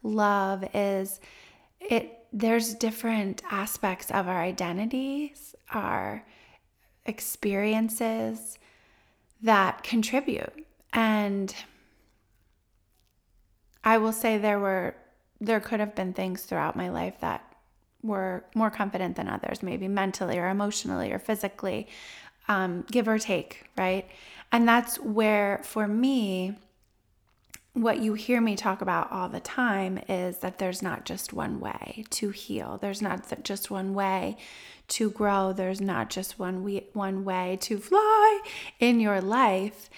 love 0.04 0.64
is 0.74 1.20
it 1.80 2.20
there's 2.34 2.74
different 2.74 3.42
aspects 3.50 4.12
of 4.12 4.28
our 4.28 4.42
identities, 4.42 5.56
our 5.72 6.26
experiences, 7.06 8.58
that 9.42 9.84
contribute. 9.84 10.66
And 10.92 11.56
I 13.84 14.00
will 14.00 14.12
say 14.12 14.38
there 14.38 14.60
were 14.60 14.96
there 15.40 15.60
could 15.60 15.80
have 15.80 15.96
been 15.96 16.14
things 16.14 16.44
throughout 16.44 16.76
my 16.76 16.90
life 16.90 17.20
that 17.22 17.56
were 18.02 18.46
more 18.56 18.70
confident 18.70 19.16
than 19.16 19.28
others, 19.28 19.62
maybe 19.62 19.88
mentally 19.88 20.38
or 20.38 20.50
emotionally 20.50 21.12
or 21.12 21.20
physically, 21.20 21.88
um, 22.48 22.86
give 22.92 23.08
or 23.08 23.20
take, 23.20 23.66
right? 23.78 24.08
And 24.52 24.68
that's 24.68 25.00
where, 25.00 25.62
for 25.64 25.88
me, 25.88 26.56
what 27.74 28.00
you 28.00 28.14
hear 28.14 28.40
me 28.40 28.56
talk 28.56 28.82
about 28.82 29.12
all 29.12 29.28
the 29.28 29.42
time 29.42 30.00
is 30.08 30.38
that 30.38 30.60
there's 30.60 30.82
not 30.82 31.04
just 31.04 31.34
one 31.34 31.60
way 31.60 32.06
to 32.10 32.30
heal. 32.30 32.78
There's 32.82 33.02
not 33.02 33.44
just 33.44 33.70
one 33.70 33.94
way 33.94 34.38
to 34.88 35.10
grow. 35.10 35.52
There's 35.52 35.82
not 35.82 36.10
just 36.10 36.40
one 36.40 36.64
we, 36.64 36.88
one 36.94 37.26
way 37.26 37.58
to 37.62 37.78
fly 37.78 38.42
in 38.80 39.02
your 39.02 39.20
life. 39.20 39.90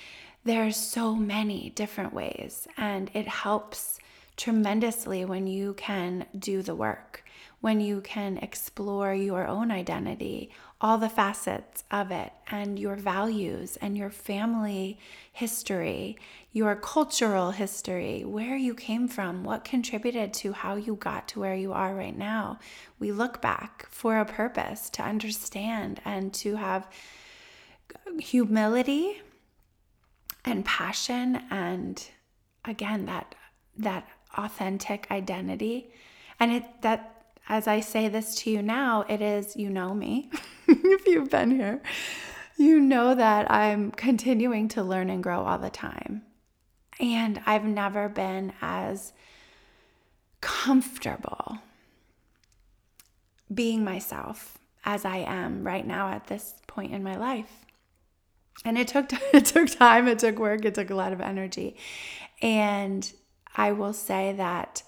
There's 0.44 0.78
so 0.78 1.14
many 1.14 1.72
different 1.76 2.14
ways, 2.14 2.68
and 2.78 3.12
it 3.14 3.28
helps 3.28 4.00
tremendously 4.38 5.26
when 5.26 5.46
you 5.46 5.74
can 5.74 6.26
do 6.38 6.62
the 6.62 6.76
work, 6.76 7.24
when 7.60 7.80
you 7.80 8.02
can 8.02 8.38
explore 8.38 9.14
your 9.14 9.48
own 9.48 9.72
identity, 9.72 10.52
all 10.80 10.98
the 10.98 11.10
facets 11.10 11.84
of 11.90 12.12
it, 12.12 12.32
and 12.52 12.78
your 12.78 12.96
values 12.96 13.78
and 13.78 13.98
your 13.98 14.12
family 14.12 15.00
history, 15.34 16.18
your 16.52 16.76
cultural 16.76 17.52
history, 17.52 18.24
where 18.24 18.56
you 18.56 18.76
came 18.76 19.08
from, 19.08 19.44
what 19.44 19.64
contributed 19.64 20.34
to 20.34 20.54
how 20.54 20.76
you 20.76 20.96
got 20.96 21.28
to 21.28 21.40
where 21.40 21.56
you 21.56 21.74
are 21.74 21.96
right 21.96 22.18
now. 22.18 22.60
We 23.00 23.12
look 23.12 23.42
back 23.42 23.88
for 23.90 24.20
a 24.20 24.26
purpose 24.26 24.90
to 24.92 25.02
understand 25.02 26.00
and 26.06 26.34
to 26.36 26.56
have 26.58 26.88
humility 28.20 29.22
and 30.46 30.64
passion 30.64 31.42
and 31.50 32.08
again 32.66 33.06
that 33.06 33.36
that 33.78 34.08
authentic 34.38 35.08
identity 35.12 35.92
and 36.40 36.52
it 36.52 36.64
that 36.82 37.17
as 37.50 37.68
I 37.68 37.80
say 37.80 38.10
this 38.10 38.36
to 38.36 38.52
you 38.52 38.62
now, 38.62 39.06
it 39.08 39.22
is, 39.22 39.56
you 39.56 39.70
know 39.70 39.94
me, 39.94 40.30
if 40.68 41.08
you've 41.08 41.30
been 41.30 41.52
here, 41.52 41.82
you 42.58 42.80
know 42.80 43.16
that 43.16 43.50
I'm 43.52 43.92
continuing 43.92 44.68
to 44.70 44.84
learn 44.84 45.10
and 45.10 45.24
grow 45.24 45.44
all 45.44 45.58
the 45.58 45.70
time. 45.70 46.24
And 47.00 47.40
I've 47.46 47.64
never 47.64 48.10
been 48.10 48.54
as 48.62 49.14
comfortable 50.42 51.60
being 53.54 53.84
myself 53.84 54.58
as 54.84 55.06
I 55.06 55.18
am 55.18 55.64
right 55.64 55.86
now 55.86 56.10
at 56.10 56.28
this 56.28 56.56
point 56.66 56.94
in 56.94 57.04
my 57.04 57.16
life. 57.16 57.66
And 58.66 58.78
it 58.78 58.88
took 58.88 59.12
it 59.34 59.46
took 59.46 59.70
time, 59.70 60.08
it 60.08 60.20
took 60.20 60.40
work, 60.40 60.66
it 60.66 60.76
took 60.76 60.90
a 60.90 60.96
lot 60.96 61.14
of 61.14 61.22
energy. 61.22 61.78
And 62.42 63.12
I 63.56 63.72
will 63.72 63.94
say 63.94 64.34
that 64.34 64.84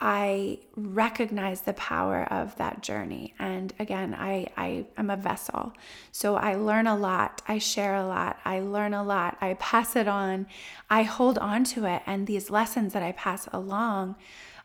I 0.00 0.60
recognize 0.76 1.60
the 1.60 1.74
power 1.74 2.24
of 2.32 2.56
that 2.56 2.82
journey. 2.82 3.34
And 3.38 3.74
again, 3.78 4.14
I, 4.14 4.46
I 4.56 4.86
am 4.96 5.10
a 5.10 5.16
vessel. 5.16 5.74
So 6.10 6.36
I 6.36 6.54
learn 6.54 6.86
a 6.86 6.96
lot. 6.96 7.42
I 7.46 7.58
share 7.58 7.94
a 7.96 8.06
lot. 8.06 8.38
I 8.44 8.60
learn 8.60 8.94
a 8.94 9.04
lot. 9.04 9.36
I 9.42 9.54
pass 9.54 9.96
it 9.96 10.08
on. 10.08 10.46
I 10.88 11.02
hold 11.02 11.36
on 11.38 11.64
to 11.64 11.84
it. 11.84 12.00
And 12.06 12.26
these 12.26 12.48
lessons 12.48 12.94
that 12.94 13.02
I 13.02 13.12
pass 13.12 13.46
along, 13.52 14.16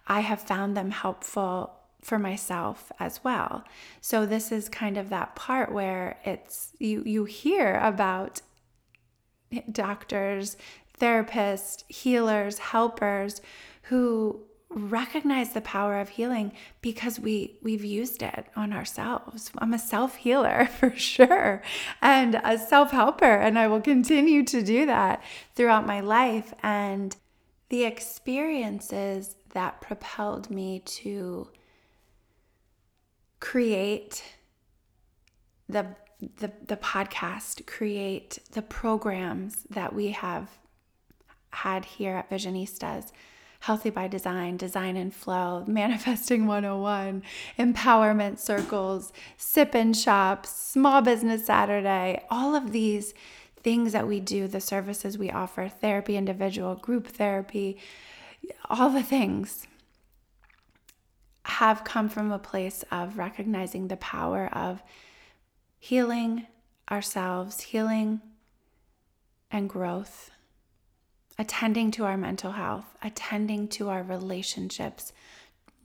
I 0.08 0.22
have 0.22 0.42
found 0.42 0.78
them 0.78 0.92
helpful 0.92 1.74
for 2.02 2.18
myself 2.18 2.92
as 3.00 3.22
well. 3.24 3.66
So 4.00 4.26
this 4.26 4.54
is 4.54 4.70
kind 4.70 4.96
of 4.98 5.10
that 5.10 5.36
part 5.36 5.72
where 5.72 6.18
it's 6.24 6.72
you 6.78 7.02
you 7.04 7.26
hear 7.26 7.80
about 7.80 8.42
doctors, 9.72 10.56
therapists, 11.00 11.84
healers, 11.90 12.60
helpers 12.60 13.42
who 13.84 14.44
recognize 14.76 15.54
the 15.54 15.62
power 15.62 16.00
of 16.00 16.10
healing 16.10 16.52
because 16.82 17.20
we 17.20 17.58
we've 17.64 17.84
used 17.84 18.22
it 18.22 18.46
on 18.56 18.74
ourselves. 18.74 19.50
I'm 19.58 19.74
a 19.74 19.80
self-healer 19.80 20.66
for 20.80 20.92
sure 20.96 21.64
and 22.02 22.36
a 22.44 22.58
self-helper 22.58 23.26
and 23.26 23.58
I 23.58 23.68
will 23.68 23.82
continue 23.82 24.44
to 24.44 24.62
do 24.62 24.86
that 24.86 25.24
throughout 25.56 25.88
my 25.88 26.02
life 26.02 26.54
and 26.62 27.16
the 27.70 27.86
experiences 27.86 29.36
that 29.54 29.82
propelled 29.82 30.52
me 30.52 30.80
to 30.86 31.50
create 33.40 34.24
the 35.70 35.88
the, 36.40 36.52
the 36.66 36.78
podcast, 36.78 37.66
create 37.66 38.40
the 38.54 38.62
programs 38.62 39.64
that 39.70 39.94
we 39.94 40.12
have 40.12 40.50
had 41.52 41.86
here 41.86 42.16
at 42.16 42.30
Visionistas 42.30 43.12
Healthy 43.66 43.90
by 43.90 44.08
Design, 44.08 44.58
Design 44.58 44.96
and 44.96 45.12
Flow, 45.12 45.64
Manifesting 45.68 46.46
101, 46.46 47.24
Empowerment 47.58 48.38
Circles, 48.38 49.12
Sip 49.38 49.74
and 49.74 49.98
Shop, 49.98 50.46
Small 50.46 51.02
Business 51.02 51.48
Saturday, 51.48 52.24
all 52.30 52.54
of 52.54 52.72
these 52.72 53.16
things 53.64 53.92
that 53.92 54.08
we 54.08 54.20
do, 54.20 54.48
the 54.48 54.62
services 54.62 55.18
we 55.18 55.32
offer, 55.32 55.68
therapy, 55.68 56.16
individual, 56.16 56.76
group 56.76 57.08
therapy, 57.08 57.80
all 58.70 58.92
the 58.92 59.02
things 59.02 59.66
have 61.46 61.84
come 61.84 62.08
from 62.08 62.32
a 62.32 62.38
place 62.38 62.86
of 62.92 63.18
recognizing 63.18 63.88
the 63.88 63.98
power 63.98 64.48
of 64.54 64.84
healing 65.80 66.46
ourselves, 66.92 67.62
healing 67.62 68.22
and 69.50 69.68
growth 69.68 70.30
attending 71.38 71.92
to 71.92 72.06
our 72.06 72.18
mental 72.18 72.54
health, 72.54 72.96
attending 73.02 73.68
to 73.68 73.90
our 73.90 74.04
relationships 74.04 75.12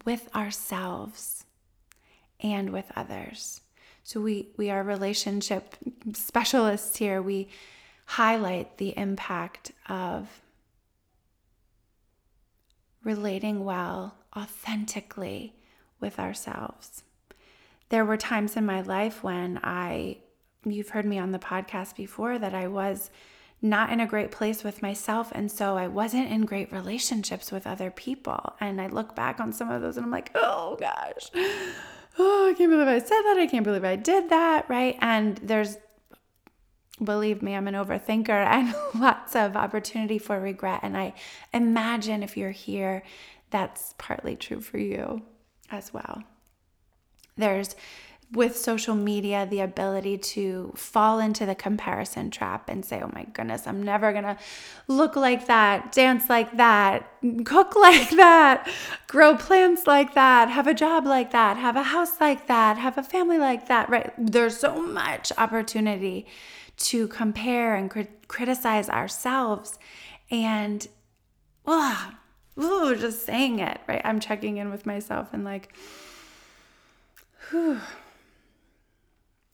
with 0.04 0.35
ourselves 0.35 1.45
and 2.40 2.71
with 2.71 2.90
others. 2.97 3.61
So 4.02 4.21
we 4.21 4.49
we 4.57 4.71
are 4.71 4.83
relationship 4.83 5.76
specialists 6.14 6.97
here. 6.97 7.21
We 7.21 7.49
highlight 8.07 8.78
the 8.78 8.97
impact 8.97 9.73
of 9.89 10.43
relating 13.04 13.65
well, 13.65 14.17
authentically 14.36 15.54
with 16.00 16.19
ourselves. 16.19 17.02
There 17.89 18.04
were 18.04 18.17
times 18.17 18.56
in 18.56 18.67
my 18.67 18.80
life 18.82 19.23
when 19.23 19.60
I 19.63 20.19
you've 20.65 20.91
heard 20.91 21.06
me 21.06 21.19
on 21.19 21.32
the 21.32 21.39
podcast 21.39 21.97
before 21.97 22.39
that 22.39 22.54
I 22.54 22.69
was 22.69 23.10
not 23.63 23.91
in 23.91 24.01
a 24.01 24.07
great 24.07 24.31
place 24.31 24.65
with 24.65 24.83
myself. 24.83 25.31
And 25.35 25.51
so 25.51 25.77
I 25.77 25.87
wasn't 25.87 26.31
in 26.31 26.47
great 26.47 26.73
relationships 26.73 27.53
with 27.53 27.67
other 27.67 27.91
people. 27.91 28.55
And 28.61 28.81
I 28.81 28.87
look 28.87 29.15
back 29.15 29.39
on 29.41 29.53
some 29.53 29.71
of 29.71 29.83
those 29.83 29.97
and 29.97 30.05
I'm 30.05 30.13
like, 30.13 30.31
oh 30.35 30.77
gosh, 30.81 31.31
oh, 32.19 32.51
I 32.51 32.55
can't 32.57 32.71
believe 32.71 32.89
I 32.89 32.99
said 32.99 33.23
that. 33.23 33.37
I 33.39 33.47
can't 33.47 33.65
believe 33.65 33.85
I 33.85 33.97
did 33.97 34.31
that. 34.31 34.69
Right. 34.69 34.97
And 35.01 35.37
there's, 35.39 35.77
believe 37.03 37.43
me, 37.43 37.55
I'm 37.55 37.69
an 37.69 37.75
overthinker 37.75 38.29
and 38.47 38.75
lots 38.95 39.37
of 39.37 39.57
opportunity 39.57 40.19
for 40.19 40.41
regret. 40.41 40.81
And 40.83 40.97
I 40.97 41.15
imagine 41.53 42.23
if 42.23 42.37
you're 42.37 42.51
here, 42.51 43.03
that's 43.51 43.95
partly 43.99 44.37
true 44.37 44.61
for 44.61 44.79
you 44.79 45.23
as 45.71 45.93
well. 45.93 46.23
There's 47.37 47.75
with 48.32 48.56
social 48.56 48.95
media 48.95 49.47
the 49.50 49.60
ability 49.60 50.16
to 50.16 50.73
fall 50.76 51.19
into 51.19 51.45
the 51.45 51.54
comparison 51.54 52.30
trap 52.30 52.69
and 52.69 52.84
say, 52.84 53.00
oh 53.02 53.10
my 53.12 53.25
goodness, 53.32 53.66
I'm 53.66 53.82
never 53.82 54.12
gonna 54.12 54.38
look 54.86 55.16
like 55.16 55.47
that, 55.47 55.90
dance 55.90 56.28
like 56.28 56.56
that, 56.56 57.10
cook 57.45 57.75
like 57.76 58.10
that, 58.10 58.71
grow 59.08 59.36
plants 59.36 59.86
like 59.86 60.14
that, 60.14 60.49
have 60.49 60.69
a 60.69 60.75
job 60.75 61.06
like 61.06 61.32
that, 61.32 61.56
have 61.56 61.75
a 61.75 61.82
house 61.82 62.21
like 62.21 62.47
that, 62.47 62.78
have 62.78 62.97
a 62.97 63.02
family 63.02 63.38
like 63.38 63.66
that, 63.66 63.90
right? 63.90 64.12
There's 64.16 64.56
so 64.56 64.80
much 64.80 65.32
opportunity 65.36 66.26
to 66.76 67.08
compare 67.08 67.75
and 67.75 67.90
crit- 67.90 68.28
criticize 68.28 68.88
ourselves. 68.88 69.78
And, 70.30 70.86
oh, 71.66 72.12
ooh, 72.58 72.95
just 72.95 73.26
saying 73.26 73.58
it, 73.58 73.80
right? 73.88 74.00
I'm 74.04 74.21
checking 74.21 74.58
in 74.58 74.71
with 74.71 74.86
myself 74.86 75.30
and 75.32 75.45
like, 75.45 75.75
whew 77.50 77.80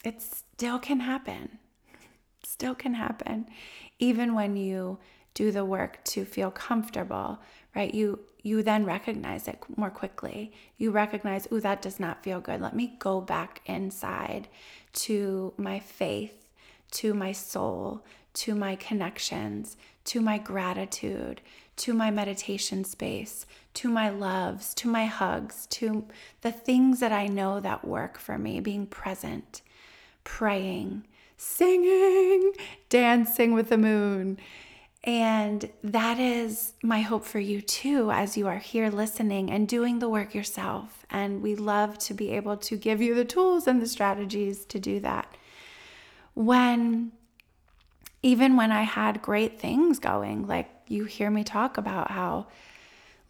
it 0.06 0.22
still 0.22 0.78
can 0.78 1.00
happen. 1.00 1.58
Still 2.44 2.76
can 2.76 2.94
happen. 2.94 3.46
Even 3.98 4.34
when 4.34 4.56
you 4.56 4.98
do 5.34 5.50
the 5.50 5.64
work 5.64 6.02
to 6.04 6.24
feel 6.24 6.52
comfortable, 6.52 7.40
right? 7.74 7.92
You 7.92 8.20
you 8.42 8.62
then 8.62 8.84
recognize 8.84 9.48
it 9.48 9.58
more 9.76 9.90
quickly. 9.90 10.52
You 10.78 10.92
recognize, 10.92 11.48
"Oh, 11.50 11.58
that 11.58 11.82
does 11.82 11.98
not 11.98 12.22
feel 12.22 12.40
good. 12.40 12.60
Let 12.60 12.76
me 12.76 12.94
go 13.00 13.20
back 13.20 13.62
inside 13.66 14.46
to 15.06 15.52
my 15.56 15.80
faith, 15.80 16.48
to 16.92 17.12
my 17.12 17.32
soul, 17.32 18.04
to 18.34 18.54
my 18.54 18.76
connections, 18.76 19.76
to 20.04 20.20
my 20.20 20.38
gratitude, 20.38 21.40
to 21.78 21.92
my 21.92 22.12
meditation 22.12 22.84
space, 22.84 23.44
to 23.74 23.88
my 23.88 24.08
loves, 24.08 24.72
to 24.74 24.88
my 24.88 25.06
hugs, 25.06 25.66
to 25.78 26.06
the 26.42 26.52
things 26.52 27.00
that 27.00 27.12
I 27.12 27.26
know 27.26 27.58
that 27.58 27.84
work 27.84 28.18
for 28.18 28.38
me, 28.38 28.60
being 28.60 28.86
present 28.86 29.62
praying, 30.26 31.06
singing, 31.38 32.52
dancing 32.90 33.54
with 33.54 33.70
the 33.70 33.78
moon. 33.78 34.38
And 35.04 35.70
that 35.84 36.18
is 36.18 36.72
my 36.82 37.00
hope 37.00 37.24
for 37.24 37.38
you 37.38 37.62
too, 37.62 38.10
as 38.10 38.36
you 38.36 38.48
are 38.48 38.58
here 38.58 38.90
listening 38.90 39.50
and 39.52 39.68
doing 39.68 40.00
the 40.00 40.08
work 40.08 40.34
yourself. 40.34 41.06
And 41.08 41.42
we 41.42 41.54
love 41.54 41.96
to 41.98 42.14
be 42.14 42.32
able 42.32 42.56
to 42.58 42.76
give 42.76 43.00
you 43.00 43.14
the 43.14 43.24
tools 43.24 43.68
and 43.68 43.80
the 43.80 43.86
strategies 43.86 44.64
to 44.66 44.80
do 44.80 44.98
that. 45.00 45.32
When, 46.34 47.12
even 48.20 48.56
when 48.56 48.72
I 48.72 48.82
had 48.82 49.22
great 49.22 49.60
things 49.60 50.00
going, 50.00 50.48
like 50.48 50.68
you 50.88 51.04
hear 51.04 51.30
me 51.30 51.44
talk 51.44 51.78
about 51.78 52.10
how 52.10 52.48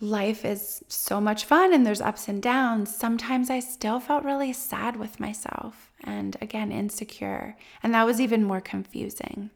life 0.01 0.47
is 0.47 0.83
so 0.89 1.21
much 1.21 1.45
fun 1.45 1.75
and 1.75 1.85
there's 1.85 2.01
ups 2.01 2.27
and 2.27 2.43
downs, 2.43 2.97
sometimes 2.97 3.51
I 3.51 3.61
still 3.61 4.01
felt 4.01 4.25
really 4.25 4.55
sad 4.55 4.97
with 4.97 5.21
myself 5.21 5.86
and 6.07 6.37
again, 6.41 6.73
insecure. 6.73 7.57
And 7.83 7.93
that 7.95 8.07
was 8.07 8.21
even 8.21 8.45
more 8.45 8.61
confusing. 8.61 9.51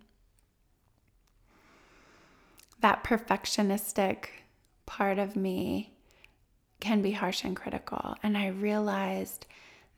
That 2.80 3.04
perfectionistic 3.04 4.26
part 4.86 5.18
of 5.18 5.36
me 5.36 5.92
can 6.80 7.02
be 7.02 7.12
harsh 7.12 7.44
and 7.44 7.54
critical. 7.54 8.16
And 8.22 8.36
I 8.36 8.48
realized 8.48 9.46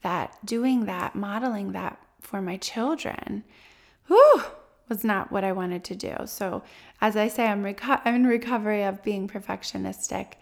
that 0.03 0.37
doing 0.45 0.85
that, 0.87 1.15
modeling 1.15 1.73
that 1.73 1.99
for 2.21 2.43
my 2.43 2.57
children, 2.57 3.45
whew, 4.09 4.43
was 4.88 5.05
not 5.05 5.33
what 5.33 5.45
I 5.45 5.53
wanted 5.53 5.85
to 5.85 5.95
do. 5.95 6.15
So, 6.27 6.62
as 7.01 7.17
I 7.17 7.29
say, 7.29 7.47
I'm, 7.47 7.62
reco- 7.62 8.03
I'm 8.05 8.15
in 8.17 8.27
recovery 8.27 8.83
of 8.83 9.03
being 9.03 9.29
perfectionistic. 9.29 10.35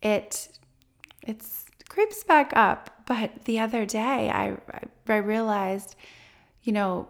It 0.00 0.48
it's 1.22 1.66
creeps 1.88 2.24
back 2.24 2.52
up. 2.54 2.90
But 3.06 3.44
the 3.44 3.58
other 3.58 3.86
day, 3.86 4.30
I 4.30 4.56
I 5.08 5.16
realized, 5.16 5.96
you 6.62 6.72
know, 6.72 7.08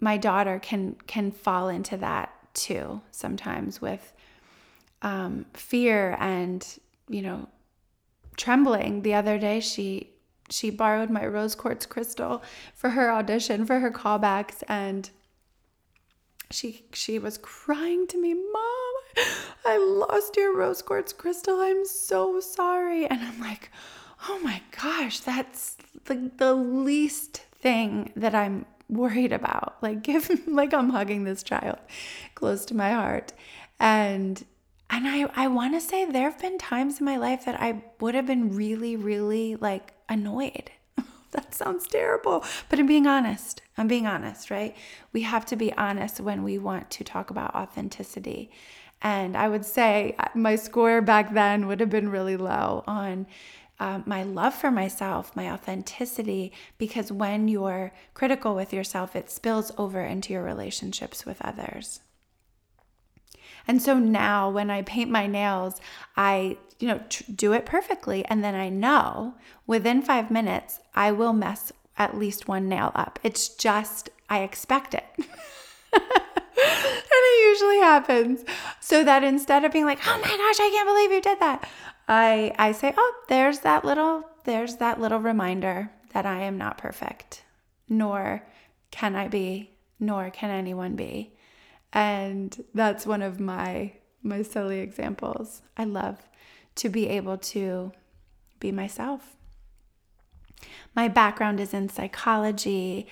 my 0.00 0.16
daughter 0.16 0.58
can 0.58 0.96
can 1.06 1.30
fall 1.30 1.68
into 1.68 1.96
that 1.98 2.32
too 2.54 3.00
sometimes 3.10 3.80
with 3.80 4.12
um, 5.02 5.46
fear 5.54 6.16
and 6.18 6.66
you 7.08 7.22
know 7.22 7.48
trembling 8.36 9.02
the 9.02 9.14
other 9.14 9.38
day. 9.38 9.60
She 9.60 10.10
she 10.48 10.70
borrowed 10.70 11.10
my 11.10 11.26
rose 11.26 11.54
quartz 11.54 11.86
crystal 11.86 12.42
for 12.74 12.90
her 12.90 13.12
audition 13.12 13.64
for 13.64 13.80
her 13.80 13.90
callbacks 13.90 14.62
and 14.68 15.10
she 16.50 16.84
she 16.92 17.18
was 17.18 17.38
crying 17.38 18.06
to 18.08 18.20
me, 18.20 18.34
"Mom, 18.34 19.26
I 19.64 19.76
lost 19.76 20.36
your 20.36 20.56
rose 20.56 20.82
quartz 20.82 21.12
crystal. 21.12 21.60
I'm 21.60 21.84
so 21.84 22.40
sorry." 22.40 23.06
And 23.06 23.20
I'm 23.20 23.40
like, 23.40 23.70
"Oh 24.28 24.38
my 24.42 24.62
gosh, 24.80 25.20
that's 25.20 25.76
the 26.04 26.30
the 26.36 26.54
least 26.54 27.38
thing 27.60 28.12
that 28.16 28.34
I'm 28.34 28.66
worried 28.88 29.32
about. 29.32 29.76
Like 29.82 30.02
give 30.02 30.28
like 30.46 30.74
I'm 30.74 30.90
hugging 30.90 31.24
this 31.24 31.42
child 31.42 31.78
close 32.34 32.64
to 32.66 32.74
my 32.76 32.92
heart." 32.92 33.32
And 33.78 34.44
and 34.90 35.08
I 35.08 35.30
I 35.34 35.48
want 35.48 35.74
to 35.74 35.80
say 35.80 36.04
there 36.04 36.30
have 36.30 36.40
been 36.40 36.58
times 36.58 37.00
in 37.00 37.06
my 37.06 37.16
life 37.16 37.44
that 37.44 37.60
I 37.60 37.82
would 38.00 38.14
have 38.14 38.26
been 38.26 38.54
really 38.54 38.96
really 38.96 39.56
like 39.56 39.94
annoyed 40.08 40.70
that 41.32 41.54
sounds 41.54 41.86
terrible. 41.86 42.44
But 42.68 42.78
I'm 42.78 42.86
being 42.86 43.06
honest. 43.06 43.62
I'm 43.76 43.88
being 43.88 44.06
honest, 44.06 44.50
right? 44.50 44.76
We 45.12 45.22
have 45.22 45.46
to 45.46 45.56
be 45.56 45.72
honest 45.74 46.20
when 46.20 46.42
we 46.42 46.58
want 46.58 46.90
to 46.90 47.04
talk 47.04 47.30
about 47.30 47.54
authenticity. 47.54 48.50
And 49.02 49.36
I 49.36 49.48
would 49.48 49.64
say 49.64 50.14
uh, 50.18 50.26
my 50.34 50.56
score 50.56 51.00
back 51.00 51.32
then 51.32 51.66
would 51.66 51.80
have 51.80 51.88
been 51.90 52.10
really 52.10 52.36
low 52.36 52.84
on 52.86 53.26
uh, 53.80 54.00
my 54.04 54.22
love 54.22 54.54
for 54.54 54.70
myself, 54.70 55.34
my 55.34 55.50
authenticity, 55.50 56.52
because 56.76 57.10
when 57.10 57.48
you're 57.48 57.92
critical 58.12 58.54
with 58.54 58.72
yourself, 58.74 59.16
it 59.16 59.30
spills 59.30 59.72
over 59.78 60.02
into 60.02 60.34
your 60.34 60.44
relationships 60.44 61.24
with 61.24 61.40
others. 61.40 62.00
And 63.66 63.80
so 63.80 63.98
now 63.98 64.50
when 64.50 64.70
I 64.70 64.82
paint 64.82 65.10
my 65.10 65.26
nails, 65.26 65.80
I, 66.16 66.58
you 66.78 66.88
know, 66.88 67.00
tr- 67.08 67.24
do 67.34 67.52
it 67.52 67.64
perfectly. 67.64 68.24
And 68.26 68.44
then 68.44 68.54
I 68.54 68.68
know 68.68 69.34
within 69.66 70.02
five 70.02 70.30
minutes, 70.30 70.80
I 70.94 71.12
will 71.12 71.32
mess 71.32 71.72
at 71.96 72.18
least 72.18 72.48
one 72.48 72.68
nail 72.68 72.92
up. 72.94 73.18
It's 73.22 73.48
just, 73.48 74.10
I 74.28 74.40
expect 74.40 74.94
it. 74.94 75.04
and 75.16 75.24
it 77.12 77.48
usually 77.48 77.78
happens. 77.78 78.44
So 78.80 79.04
that 79.04 79.24
instead 79.24 79.64
of 79.64 79.72
being 79.72 79.84
like, 79.84 80.00
oh 80.06 80.18
my 80.18 80.28
gosh, 80.28 80.60
I 80.60 80.70
can't 80.72 80.88
believe 80.88 81.12
you 81.12 81.20
did 81.20 81.40
that, 81.40 81.68
I, 82.10 82.52
I 82.58 82.72
say, 82.72 82.92
oh, 82.96 83.14
there's 83.28 83.60
that 83.60 83.84
little, 83.84 84.24
there's 84.42 84.76
that 84.76 85.00
little 85.00 85.20
reminder 85.20 85.92
that 86.12 86.26
I 86.26 86.40
am 86.40 86.58
not 86.58 86.76
perfect, 86.76 87.44
nor 87.88 88.44
can 88.90 89.14
I 89.14 89.28
be, 89.28 89.70
nor 90.00 90.28
can 90.30 90.50
anyone 90.50 90.96
be. 90.96 91.32
And 91.92 92.64
that's 92.74 93.06
one 93.06 93.22
of 93.22 93.38
my 93.38 93.92
my 94.22 94.42
silly 94.42 94.80
examples. 94.80 95.62
I 95.76 95.84
love 95.84 96.28
to 96.74 96.88
be 96.88 97.08
able 97.08 97.38
to 97.38 97.92
be 98.58 98.70
myself. 98.72 99.36
My 100.94 101.08
background 101.08 101.58
is 101.58 101.72
in 101.72 101.88
psychology, 101.88 103.06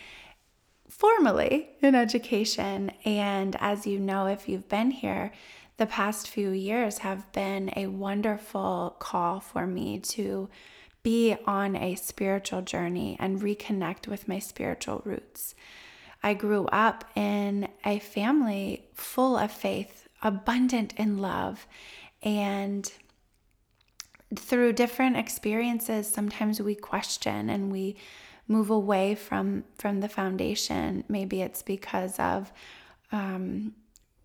formally 0.89 1.71
in 1.81 1.95
education, 1.95 2.93
and 3.05 3.57
as 3.61 3.87
you 3.87 3.99
know 3.99 4.27
if 4.27 4.49
you've 4.49 4.69
been 4.69 4.91
here, 4.91 5.33
the 5.79 5.87
past 5.87 6.29
few 6.29 6.51
years 6.51 6.99
have 6.99 7.31
been 7.33 7.73
a 7.77 7.87
wonderful 7.87 8.97
call 8.99 9.41
for 9.41 9.67
me 9.67 9.99
to 10.01 10.49
be 11.03 11.37
on 11.47 11.77
a 11.77 11.95
spiritual 11.95 12.62
journey 12.62 13.17
and 13.21 13.41
reconnect 13.41 14.09
with 14.09 14.29
my 14.29 14.41
spiritual 14.41 15.01
roots. 15.05 15.55
I 16.23 16.35
grew 16.35 16.67
up 16.67 17.05
in 17.14 17.69
a 17.85 18.01
family 18.01 18.88
full 18.93 19.37
of 19.37 19.53
faith, 19.53 20.09
abundant 20.21 20.95
in 20.97 21.19
love, 21.19 21.67
and 22.25 22.93
through 24.35 24.73
different 24.73 25.17
experiences, 25.17 26.09
sometimes 26.09 26.61
we 26.61 26.75
question 26.75 27.49
and 27.49 27.71
we 27.71 27.97
move 28.49 28.69
away 28.69 29.14
from 29.14 29.64
from 29.79 30.01
the 30.01 30.09
foundation. 30.09 31.05
Maybe 31.09 31.41
it's 31.41 31.62
because 31.62 32.19
of 32.19 32.53
um, 33.12 33.75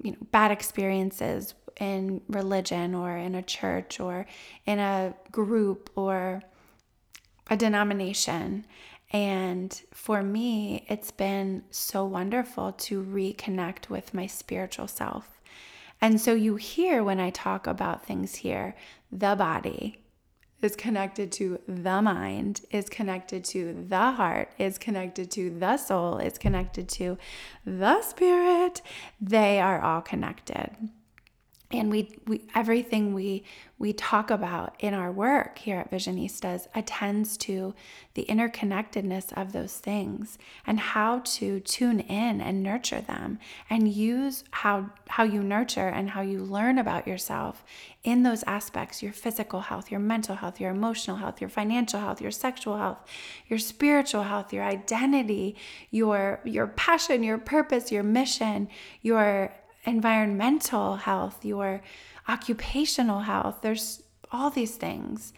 you 0.04 0.12
know 0.12 0.18
bad 0.32 0.52
experiences 0.52 1.56
in 1.80 2.22
religion 2.28 2.94
or 2.94 3.18
in 3.18 3.36
a 3.36 3.42
church 3.42 4.00
or 4.00 4.26
in 4.66 4.80
a 4.80 5.13
group 5.32 5.89
or 5.96 6.44
a 7.50 7.58
denomination. 7.58 8.66
And 9.12 9.80
for 9.92 10.24
me, 10.24 10.86
it's 10.89 11.12
been 11.12 11.63
so 11.70 12.06
wonderful 12.06 12.72
to 12.74 13.04
reconnect 13.04 13.89
with 13.89 14.13
my 14.13 14.28
spiritual 14.28 14.88
self. 14.88 15.39
And 16.02 16.20
so 16.20 16.34
you 16.34 16.56
hear 16.56 17.04
when 17.04 17.20
I 17.20 17.30
talk 17.30 17.68
about 17.68 18.06
things 18.06 18.36
here, 18.36 18.76
the 19.12 19.36
body 19.36 20.03
is 20.63 20.76
connected 20.76 21.32
to 21.34 21.60
the 21.67 22.02
mind, 22.02 22.62
is 22.71 22.89
connected 22.89 23.43
to 23.45 23.86
the 23.89 24.12
heart, 24.12 24.52
is 24.58 24.78
connected 24.78 25.30
to 25.32 25.49
the 25.49 25.78
soul, 25.78 26.17
is 26.17 26.38
connected 26.38 26.88
to 26.89 27.17
the 27.65 28.02
spirit. 28.02 28.82
They 29.21 29.60
are 29.60 29.82
all 29.82 30.02
connected 30.02 30.89
and 31.74 31.90
we, 31.90 32.10
we 32.28 32.42
everything 32.56 33.14
we 33.14 33.44
we 33.80 33.92
talk 33.92 34.32
about 34.32 34.76
in 34.80 34.94
our 34.94 35.12
work 35.12 35.58
here 35.58 35.78
at 35.80 35.92
visionistas 35.92 36.68
attends 36.74 37.36
to 37.36 37.74
the 38.14 38.26
interconnectedness 38.30 39.34
of 39.34 39.52
those 39.52 39.78
things 39.78 40.38
and 40.66 40.80
how 40.80 41.20
to 41.26 41.60
tune 41.62 42.00
in 42.00 42.40
and 42.40 42.64
nurture 42.64 43.02
them 43.02 43.40
and 43.70 43.92
use 43.92 44.44
how 44.52 44.90
how 45.10 45.24
you 45.24 45.44
nurture 45.44 45.88
and 45.88 46.12
how 46.12 46.22
you 46.22 46.40
learn 46.40 46.78
about 46.78 47.08
yourself 47.08 47.66
in 48.04 48.24
those 48.24 48.44
aspects 48.44 49.02
your 49.02 49.12
physical 49.14 49.62
health 49.62 49.92
your 49.92 50.00
mental 50.00 50.36
health 50.36 50.60
your 50.60 50.72
emotional 50.72 51.18
health 51.18 51.42
your 51.42 51.50
financial 51.50 52.00
health 52.00 52.22
your 52.22 52.32
sexual 52.32 52.78
health 52.78 53.00
your 53.48 53.60
spiritual 53.60 54.24
health 54.24 54.54
your 54.54 54.64
identity 54.64 55.56
your 55.92 56.40
your 56.46 56.68
passion 56.68 57.24
your 57.24 57.38
purpose 57.38 57.92
your 57.92 58.04
mission 58.04 58.70
your 59.02 59.52
environmental 59.86 60.98
health, 60.98 61.43
your 61.43 61.82
occupational 62.28 63.22
health. 63.22 63.60
There's 63.62 64.04
all 64.32 64.50
these 64.50 64.76
things. 64.76 65.34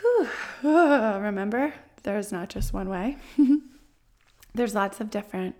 Whew. 0.00 0.28
Remember, 0.62 1.74
there's 2.02 2.32
not 2.32 2.48
just 2.48 2.72
one 2.72 2.88
way. 2.88 3.16
there's 4.54 4.74
lots 4.74 5.00
of 5.00 5.10
different 5.10 5.56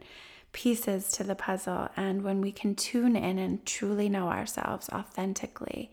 pieces 0.53 1.11
to 1.12 1.24
the 1.24 1.35
puzzle. 1.35 1.88
And 1.96 2.22
when 2.22 2.40
we 2.40 2.53
can 2.53 2.74
tune 2.74 3.16
in 3.16 3.38
and 3.38 3.64
truly 3.66 4.09
know 4.09 4.29
ourselves 4.29 4.88
authentically, 4.90 5.90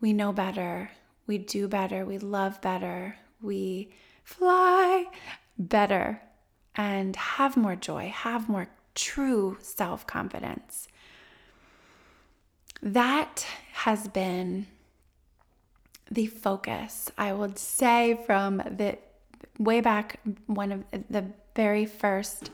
we 0.00 0.12
know 0.12 0.32
better, 0.32 0.90
we 1.26 1.38
do 1.38 1.68
better, 1.68 2.04
we 2.04 2.18
love 2.18 2.60
better, 2.60 3.16
we 3.40 3.90
fly 4.24 5.06
better, 5.58 6.20
and 6.74 7.14
have 7.16 7.56
more 7.56 7.76
joy, 7.76 8.08
have 8.08 8.48
more 8.48 8.68
true 8.94 9.58
self 9.60 10.06
confidence. 10.06 10.88
That 12.82 13.46
has 13.72 14.08
been 14.08 14.66
the 16.10 16.26
focus, 16.26 17.10
I 17.16 17.32
would 17.32 17.58
say, 17.58 18.20
from 18.26 18.58
the 18.58 18.98
way 19.58 19.80
back, 19.80 20.20
one 20.46 20.72
of 20.72 20.84
the 21.10 21.26
very 21.54 21.86
first 21.86 22.50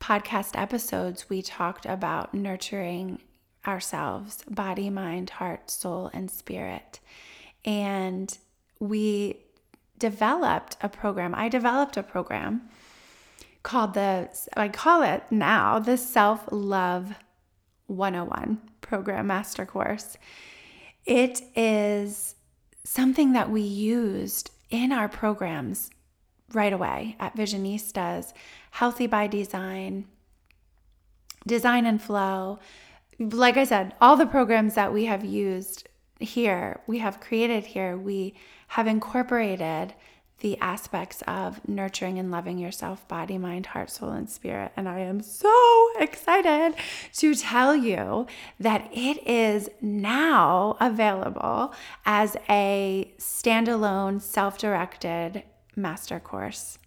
podcast 0.00 0.58
episodes, 0.58 1.28
we 1.28 1.42
talked 1.42 1.86
about 1.86 2.34
nurturing 2.34 3.20
ourselves 3.66 4.44
body, 4.48 4.90
mind, 4.90 5.30
heart, 5.30 5.70
soul, 5.70 6.10
and 6.12 6.30
spirit. 6.30 7.00
And 7.64 8.36
we 8.78 9.38
developed 9.98 10.76
a 10.80 10.88
program. 10.88 11.34
I 11.34 11.48
developed 11.48 11.96
a 11.96 12.02
program 12.02 12.68
called 13.66 13.94
the, 13.94 14.28
I 14.56 14.68
call 14.68 15.02
it 15.02 15.24
now 15.28 15.80
the 15.80 15.96
Self 15.96 16.44
Love 16.52 17.16
101 17.88 18.60
program 18.80 19.26
master 19.26 19.66
course. 19.66 20.16
It 21.04 21.42
is 21.56 22.36
something 22.84 23.32
that 23.32 23.50
we 23.50 23.62
used 23.62 24.52
in 24.70 24.92
our 24.92 25.08
programs 25.08 25.90
right 26.52 26.72
away 26.72 27.16
at 27.18 27.34
Visionistas, 27.34 28.32
Healthy 28.70 29.08
by 29.08 29.26
Design, 29.26 30.06
Design 31.44 31.86
and 31.86 32.00
Flow. 32.00 32.60
Like 33.18 33.56
I 33.56 33.64
said, 33.64 33.94
all 34.00 34.16
the 34.16 34.26
programs 34.26 34.74
that 34.74 34.92
we 34.92 35.06
have 35.06 35.24
used 35.24 35.88
here, 36.20 36.82
we 36.86 36.98
have 36.98 37.18
created 37.18 37.66
here, 37.66 37.96
we 37.96 38.34
have 38.68 38.86
incorporated 38.86 39.92
the 40.40 40.58
aspects 40.60 41.22
of 41.26 41.66
nurturing 41.66 42.18
and 42.18 42.30
loving 42.30 42.58
yourself 42.58 43.06
body, 43.08 43.38
mind, 43.38 43.66
heart, 43.66 43.90
soul, 43.90 44.10
and 44.10 44.28
spirit. 44.28 44.72
And 44.76 44.88
I 44.88 45.00
am 45.00 45.22
so 45.22 45.88
excited 45.98 46.74
to 47.14 47.34
tell 47.34 47.74
you 47.74 48.26
that 48.60 48.88
it 48.92 49.26
is 49.26 49.70
now 49.80 50.76
available 50.80 51.74
as 52.04 52.36
a 52.50 53.12
standalone, 53.18 54.20
self 54.20 54.58
directed 54.58 55.42
master 55.74 56.20
course. 56.20 56.78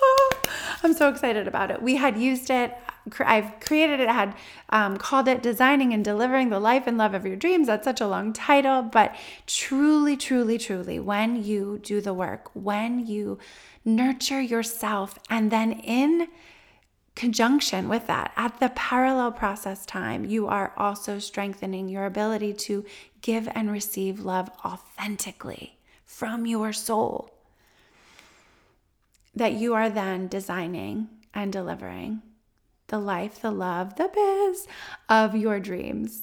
I'm 0.82 0.94
so 0.94 1.08
excited 1.08 1.46
about 1.46 1.70
it. 1.70 1.82
We 1.82 1.96
had 1.96 2.18
used 2.18 2.50
it. 2.50 2.76
I've 3.20 3.58
created 3.60 4.00
it, 4.00 4.08
had 4.08 4.34
um, 4.70 4.96
called 4.96 5.28
it 5.28 5.42
Designing 5.42 5.92
and 5.92 6.04
Delivering 6.04 6.50
the 6.50 6.60
Life 6.60 6.86
and 6.86 6.96
Love 6.96 7.14
of 7.14 7.26
Your 7.26 7.36
Dreams. 7.36 7.66
That's 7.66 7.84
such 7.84 8.00
a 8.00 8.06
long 8.06 8.32
title, 8.32 8.82
but 8.82 9.14
truly, 9.46 10.16
truly, 10.16 10.58
truly, 10.58 10.98
when 11.00 11.42
you 11.42 11.78
do 11.82 12.00
the 12.00 12.14
work, 12.14 12.50
when 12.54 13.06
you 13.06 13.38
nurture 13.84 14.40
yourself, 14.40 15.18
and 15.28 15.50
then 15.50 15.72
in 15.72 16.28
conjunction 17.14 17.88
with 17.88 18.06
that, 18.06 18.32
at 18.36 18.60
the 18.60 18.70
parallel 18.70 19.32
process 19.32 19.84
time, 19.84 20.24
you 20.24 20.46
are 20.46 20.72
also 20.76 21.18
strengthening 21.18 21.88
your 21.88 22.06
ability 22.06 22.52
to 22.54 22.84
give 23.20 23.48
and 23.54 23.70
receive 23.70 24.20
love 24.20 24.50
authentically 24.64 25.76
from 26.06 26.46
your 26.46 26.72
soul. 26.72 27.30
That 29.34 29.54
you 29.54 29.74
are 29.74 29.90
then 29.90 30.28
designing 30.28 31.08
and 31.34 31.52
delivering 31.52 32.22
the 32.92 32.98
life, 32.98 33.40
the 33.40 33.50
love, 33.50 33.96
the 33.96 34.10
biz 34.14 34.68
of 35.08 35.34
your 35.34 35.58
dreams. 35.58 36.20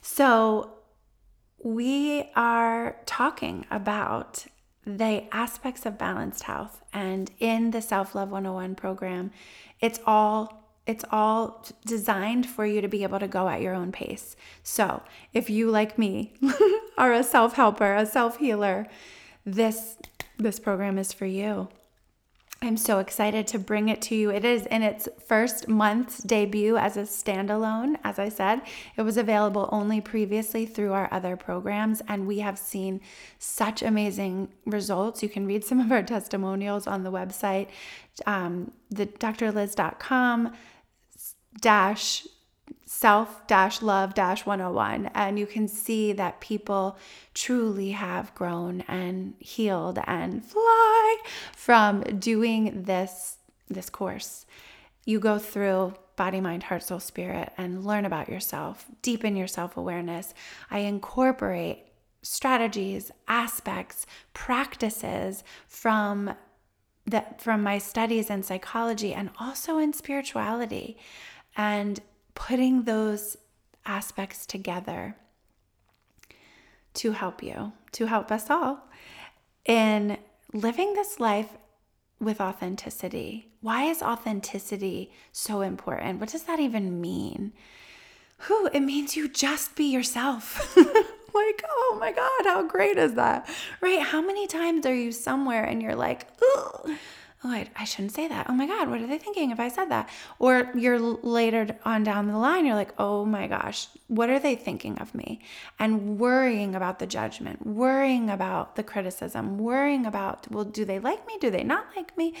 So, 0.00 0.74
we 1.64 2.30
are 2.36 2.96
talking 3.04 3.66
about 3.72 4.46
the 4.86 5.24
aspects 5.32 5.84
of 5.84 5.98
balanced 5.98 6.44
health. 6.44 6.80
And 6.92 7.30
in 7.40 7.72
the 7.72 7.82
self 7.82 8.14
love 8.14 8.30
101 8.30 8.76
program 8.76 9.32
it's 9.80 9.98
all 10.06 10.60
it's 10.86 11.04
all 11.10 11.64
designed 11.86 12.46
for 12.46 12.66
you 12.66 12.80
to 12.80 12.88
be 12.88 13.04
able 13.04 13.20
to 13.20 13.28
go 13.28 13.48
at 13.48 13.62
your 13.62 13.74
own 13.74 13.92
pace. 13.92 14.34
So 14.62 15.02
if 15.32 15.48
you 15.50 15.70
like 15.70 15.98
me 15.98 16.32
are 16.98 17.12
a 17.12 17.24
self 17.24 17.54
helper 17.54 17.94
a 17.94 18.06
self 18.06 18.38
healer 18.38 18.86
this 19.44 19.96
this 20.38 20.60
program 20.60 20.98
is 20.98 21.12
for 21.12 21.26
you 21.26 21.68
I'm 22.64 22.76
so 22.76 23.00
excited 23.00 23.48
to 23.48 23.58
bring 23.58 23.88
it 23.88 24.00
to 24.02 24.14
you. 24.14 24.30
It 24.30 24.44
is 24.44 24.66
in 24.66 24.82
its 24.82 25.08
first 25.26 25.66
month's 25.66 26.18
debut 26.18 26.76
as 26.76 26.96
a 26.96 27.02
standalone. 27.02 27.96
As 28.04 28.20
I 28.20 28.28
said, 28.28 28.62
it 28.96 29.02
was 29.02 29.16
available 29.16 29.68
only 29.72 30.00
previously 30.00 30.64
through 30.64 30.92
our 30.92 31.12
other 31.12 31.36
programs, 31.36 32.02
and 32.06 32.24
we 32.24 32.38
have 32.38 32.56
seen 32.56 33.00
such 33.40 33.82
amazing 33.82 34.52
results. 34.64 35.24
You 35.24 35.28
can 35.28 35.44
read 35.44 35.64
some 35.64 35.80
of 35.80 35.90
our 35.90 36.04
testimonials 36.04 36.86
on 36.86 37.02
the 37.02 37.10
website, 37.10 37.66
um, 38.26 38.70
the 38.90 39.06
drlyz.com 39.06 40.52
dash 41.60 42.26
self 42.84 43.42
love 43.82 44.14
101 44.16 45.10
and 45.14 45.38
you 45.38 45.46
can 45.46 45.68
see 45.68 46.12
that 46.12 46.40
people 46.40 46.96
truly 47.34 47.92
have 47.92 48.34
grown 48.34 48.82
and 48.82 49.34
healed 49.38 49.98
and 50.06 50.44
fly 50.44 51.16
from 51.56 52.02
doing 52.18 52.82
this 52.84 53.38
this 53.68 53.88
course. 53.88 54.46
You 55.04 55.18
go 55.18 55.38
through 55.38 55.94
body 56.16 56.40
mind 56.40 56.64
heart 56.64 56.82
soul 56.82 57.00
spirit 57.00 57.52
and 57.56 57.84
learn 57.84 58.04
about 58.04 58.28
yourself 58.28 58.86
deepen 59.00 59.36
your 59.36 59.46
self-awareness. 59.46 60.34
I 60.70 60.80
incorporate 60.80 61.86
strategies 62.22 63.10
aspects 63.26 64.06
practices 64.32 65.42
from 65.66 66.34
that 67.06 67.40
from 67.40 67.62
my 67.62 67.78
studies 67.78 68.30
in 68.30 68.42
psychology 68.42 69.12
and 69.12 69.30
also 69.40 69.78
in 69.78 69.92
spirituality. 69.92 70.96
And 71.56 72.00
putting 72.34 72.84
those 72.84 73.36
aspects 73.84 74.46
together 74.46 75.16
to 76.94 77.12
help 77.12 77.42
you, 77.42 77.72
to 77.92 78.06
help 78.06 78.30
us 78.30 78.50
all 78.50 78.88
in 79.64 80.18
living 80.52 80.94
this 80.94 81.18
life 81.20 81.50
with 82.20 82.40
authenticity. 82.40 83.48
Why 83.60 83.84
is 83.84 84.02
authenticity 84.02 85.12
so 85.32 85.60
important? 85.60 86.20
What 86.20 86.30
does 86.30 86.44
that 86.44 86.60
even 86.60 87.00
mean? 87.00 87.52
Who 88.38 88.66
it 88.72 88.80
means 88.80 89.16
you 89.16 89.28
just 89.28 89.76
be 89.76 89.84
yourself. 89.84 90.76
like, 91.34 91.64
oh 91.68 91.96
my 91.98 92.12
God, 92.12 92.44
how 92.44 92.66
great 92.66 92.98
is 92.98 93.14
that? 93.14 93.48
Right? 93.80 94.00
How 94.00 94.20
many 94.20 94.46
times 94.46 94.84
are 94.86 94.94
you 94.94 95.12
somewhere 95.12 95.64
and 95.64 95.82
you're 95.82 95.96
like, 95.96 96.26
oh, 97.44 97.50
I, 97.50 97.68
I 97.76 97.84
shouldn't 97.84 98.12
say 98.12 98.28
that. 98.28 98.46
Oh 98.48 98.52
my 98.52 98.66
God, 98.66 98.88
what 98.88 99.00
are 99.00 99.06
they 99.06 99.18
thinking 99.18 99.50
if 99.50 99.58
I 99.58 99.68
said 99.68 99.86
that? 99.86 100.08
Or 100.38 100.70
you're 100.74 100.98
later 100.98 101.76
on 101.84 102.04
down 102.04 102.28
the 102.28 102.38
line, 102.38 102.66
you're 102.66 102.76
like, 102.76 102.94
oh 102.98 103.24
my 103.24 103.46
gosh, 103.46 103.88
what 104.08 104.30
are 104.30 104.38
they 104.38 104.54
thinking 104.54 104.98
of 104.98 105.14
me? 105.14 105.40
And 105.78 106.18
worrying 106.18 106.74
about 106.74 106.98
the 106.98 107.06
judgment, 107.06 107.66
worrying 107.66 108.30
about 108.30 108.76
the 108.76 108.82
criticism, 108.82 109.58
worrying 109.58 110.06
about, 110.06 110.50
well, 110.50 110.64
do 110.64 110.84
they 110.84 110.98
like 110.98 111.26
me? 111.26 111.36
Do 111.40 111.50
they 111.50 111.64
not 111.64 111.86
like 111.96 112.16
me? 112.16 112.34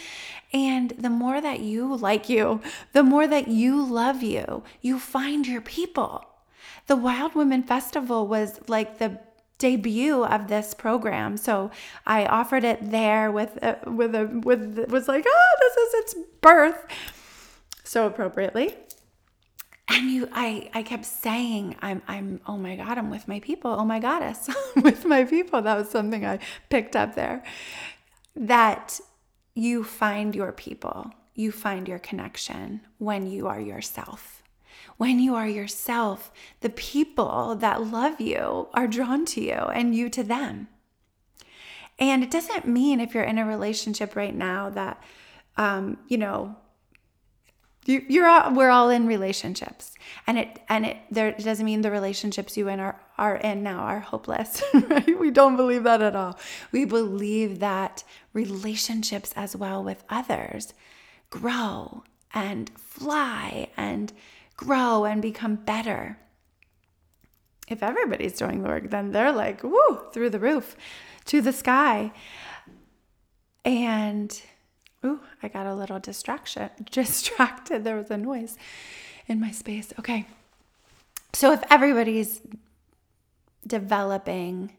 And 0.52 0.90
the 0.90 1.10
more 1.10 1.40
that 1.40 1.60
you 1.60 1.94
like 1.96 2.28
you, 2.28 2.60
the 2.92 3.02
more 3.02 3.26
that 3.26 3.48
you 3.48 3.84
love 3.84 4.22
you, 4.22 4.62
you 4.80 4.98
find 4.98 5.46
your 5.46 5.60
people. 5.60 6.26
The 6.86 6.96
Wild 6.96 7.34
Women 7.34 7.62
Festival 7.62 8.26
was 8.26 8.60
like 8.68 8.98
the 8.98 9.18
debut 9.58 10.24
of 10.24 10.48
this 10.48 10.74
program. 10.74 11.36
So 11.36 11.70
I 12.06 12.26
offered 12.26 12.64
it 12.64 12.90
there 12.90 13.30
with 13.30 13.56
a, 13.62 13.78
with 13.88 14.14
a 14.14 14.26
with 14.26 14.90
was 14.90 15.08
like, 15.08 15.24
oh, 15.26 15.56
this 15.60 15.76
is 15.76 15.94
its 15.94 16.14
birth, 16.40 16.84
so 17.84 18.06
appropriately. 18.06 18.76
And 19.88 20.10
you, 20.10 20.28
I, 20.32 20.70
I 20.72 20.82
kept 20.82 21.04
saying, 21.04 21.76
I'm, 21.82 22.00
I'm, 22.08 22.40
oh 22.46 22.56
my 22.56 22.76
God, 22.76 22.96
I'm 22.96 23.10
with 23.10 23.28
my 23.28 23.40
people. 23.40 23.70
Oh 23.70 23.84
my 23.84 23.98
goddess, 23.98 24.48
with 24.76 25.04
my 25.04 25.24
people. 25.24 25.60
That 25.60 25.76
was 25.76 25.90
something 25.90 26.24
I 26.24 26.38
picked 26.70 26.96
up 26.96 27.14
there. 27.14 27.42
That 28.34 29.00
you 29.54 29.84
find 29.84 30.34
your 30.34 30.52
people, 30.52 31.10
you 31.34 31.52
find 31.52 31.86
your 31.86 31.98
connection 31.98 32.80
when 32.98 33.26
you 33.26 33.48
are 33.48 33.60
yourself 33.60 34.41
when 35.02 35.18
you 35.18 35.34
are 35.34 35.48
yourself, 35.48 36.30
the 36.60 36.70
people 36.70 37.56
that 37.56 37.82
love 37.82 38.20
you 38.20 38.68
are 38.72 38.86
drawn 38.86 39.24
to 39.24 39.40
you 39.40 39.50
and 39.50 39.96
you 39.96 40.08
to 40.08 40.22
them. 40.22 40.68
And 41.98 42.22
it 42.22 42.30
doesn't 42.30 42.68
mean 42.68 43.00
if 43.00 43.12
you're 43.12 43.24
in 43.24 43.36
a 43.36 43.44
relationship 43.44 44.14
right 44.14 44.32
now 44.32 44.70
that, 44.70 45.02
um, 45.56 45.98
you 46.06 46.18
know, 46.18 46.54
you, 47.84 48.04
you're 48.08 48.28
all, 48.28 48.54
we're 48.54 48.70
all 48.70 48.90
in 48.90 49.08
relationships, 49.08 49.92
and 50.28 50.38
it 50.38 50.60
and 50.68 50.86
it 50.86 50.98
there 51.10 51.30
it 51.30 51.42
doesn't 51.42 51.66
mean 51.66 51.80
the 51.80 51.90
relationships 51.90 52.56
you 52.56 52.68
in 52.68 52.78
are 52.78 53.00
are 53.18 53.34
in 53.34 53.64
now 53.64 53.80
are 53.80 53.98
hopeless. 53.98 54.62
Right? 54.72 55.18
We 55.18 55.32
don't 55.32 55.56
believe 55.56 55.82
that 55.82 56.00
at 56.00 56.14
all. 56.14 56.38
We 56.70 56.84
believe 56.84 57.58
that 57.58 58.04
relationships 58.32 59.32
as 59.34 59.56
well 59.56 59.82
with 59.82 60.04
others 60.08 60.74
grow 61.28 62.04
and 62.32 62.70
fly 62.78 63.66
and 63.76 64.12
grow 64.62 65.04
and 65.04 65.20
become 65.20 65.56
better. 65.56 66.18
If 67.68 67.82
everybody's 67.82 68.36
doing 68.36 68.62
the 68.62 68.68
work, 68.68 68.90
then 68.90 69.12
they're 69.12 69.32
like, 69.32 69.62
woo, 69.62 70.00
through 70.12 70.30
the 70.30 70.38
roof 70.38 70.76
to 71.26 71.40
the 71.40 71.52
sky. 71.52 72.12
And 73.64 74.40
ooh, 75.04 75.20
I 75.42 75.48
got 75.48 75.66
a 75.66 75.74
little 75.74 75.98
distraction, 75.98 76.70
distracted. 76.90 77.84
There 77.84 77.96
was 77.96 78.10
a 78.10 78.16
noise 78.16 78.56
in 79.26 79.40
my 79.40 79.50
space. 79.50 79.92
Okay. 79.98 80.26
So 81.32 81.52
if 81.52 81.62
everybody's 81.70 82.40
developing, 83.66 84.72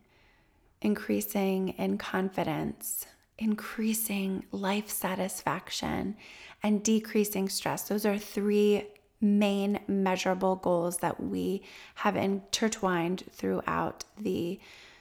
increasing 0.81 1.69
in 1.69 1.97
confidence, 1.97 3.05
increasing 3.39 4.45
life 4.51 4.89
satisfaction, 4.89 6.15
and 6.61 6.83
decreasing 6.83 7.49
stress, 7.49 7.83
those 7.83 8.05
are 8.05 8.17
three 8.17 8.83
main 9.23 9.79
measurable 9.87 10.57
goals 10.57 10.97
that 10.97 11.23
we 11.23 11.63
have 11.95 12.15
intertwined 12.15 13.23
throughout 13.31 14.03
the 14.19 14.59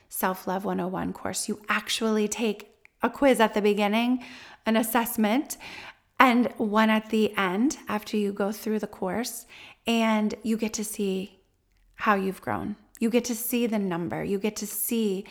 Self 0.09 0.47
Love 0.47 0.65
101 0.65 1.13
course. 1.13 1.49
You 1.49 1.61
actually 1.69 2.29
take 2.29 2.75
a 3.03 3.11
quiz 3.11 3.41
at 3.41 3.55
the 3.55 3.63
beginning, 3.63 4.23
an 4.65 4.77
assessment, 4.77 5.57
and 6.19 6.53
one 6.57 6.89
at 6.89 7.11
the 7.11 7.37
end 7.37 7.79
after 7.89 8.17
you 8.17 8.33
go 8.33 8.53
through 8.53 8.79
the 8.79 8.87
course, 8.87 9.47
and 9.87 10.35
you 10.43 10.57
get 10.57 10.73
to 10.75 10.85
see 10.85 11.41
how 11.97 12.15
you've 12.15 12.41
grown. 12.41 12.77
You 13.01 13.11
get 13.11 13.25
to 13.25 13.35
see 13.35 13.67
the 13.67 13.79
number. 13.79 14.23
You 14.23 14.39
get 14.39 14.55
to 14.57 14.67
see 14.67 15.25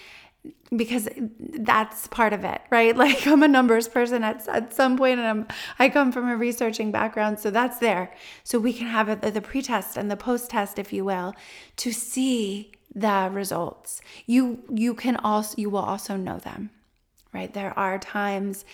because 0.75 1.09
that's 1.37 2.07
part 2.07 2.33
of 2.33 2.43
it, 2.43 2.61
right? 2.69 2.95
Like 3.01 3.25
I'm 3.27 3.43
a 3.43 3.47
numbers 3.47 3.87
person 3.87 4.23
at, 4.23 4.47
at 4.47 4.73
some 4.73 4.97
point 4.97 5.19
and 5.19 5.27
I'm, 5.27 5.47
I 5.79 5.89
come 5.89 6.11
from 6.11 6.29
a 6.29 6.37
researching 6.37 6.91
background. 6.91 7.39
So 7.39 7.49
that's 7.49 7.79
there. 7.79 8.13
So 8.43 8.59
we 8.59 8.73
can 8.73 8.87
have 8.87 9.09
a, 9.09 9.31
the 9.31 9.41
pre-test 9.41 9.97
and 9.97 10.09
the 10.09 10.17
post-test, 10.17 10.79
if 10.79 10.93
you 10.93 11.03
will, 11.03 11.33
to 11.77 11.91
see 11.91 12.71
the 12.93 13.29
results. 13.31 14.01
You, 14.25 14.63
you 14.69 14.93
can 14.93 15.15
also, 15.17 15.55
you 15.57 15.69
will 15.69 15.79
also 15.79 16.15
know 16.15 16.37
them, 16.37 16.69
right? 17.33 17.53
There 17.53 17.77
are 17.77 17.97
times, 17.97 18.65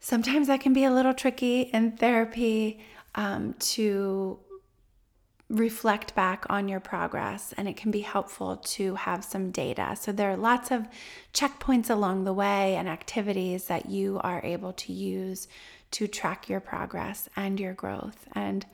sometimes 0.00 0.46
that 0.48 0.60
can 0.60 0.72
be 0.72 0.84
a 0.84 0.90
little 0.90 1.14
tricky 1.14 1.62
in 1.62 1.92
therapy 1.92 2.80
um, 3.14 3.54
to 3.54 4.38
reflect 5.52 6.14
back 6.14 6.46
on 6.48 6.66
your 6.66 6.80
progress 6.80 7.52
and 7.58 7.68
it 7.68 7.76
can 7.76 7.90
be 7.90 8.00
helpful 8.00 8.56
to 8.56 8.94
have 8.94 9.22
some 9.22 9.50
data. 9.50 9.94
So 10.00 10.10
there 10.10 10.30
are 10.30 10.36
lots 10.36 10.70
of 10.70 10.88
checkpoints 11.34 11.90
along 11.90 12.24
the 12.24 12.32
way 12.32 12.74
and 12.74 12.88
activities 12.88 13.66
that 13.66 13.90
you 13.90 14.18
are 14.24 14.40
able 14.42 14.72
to 14.72 14.92
use 14.94 15.48
to 15.90 16.08
track 16.08 16.48
your 16.48 16.60
progress 16.60 17.28
and 17.36 17.60
your 17.60 17.74
growth 17.74 18.26
and 18.34 18.64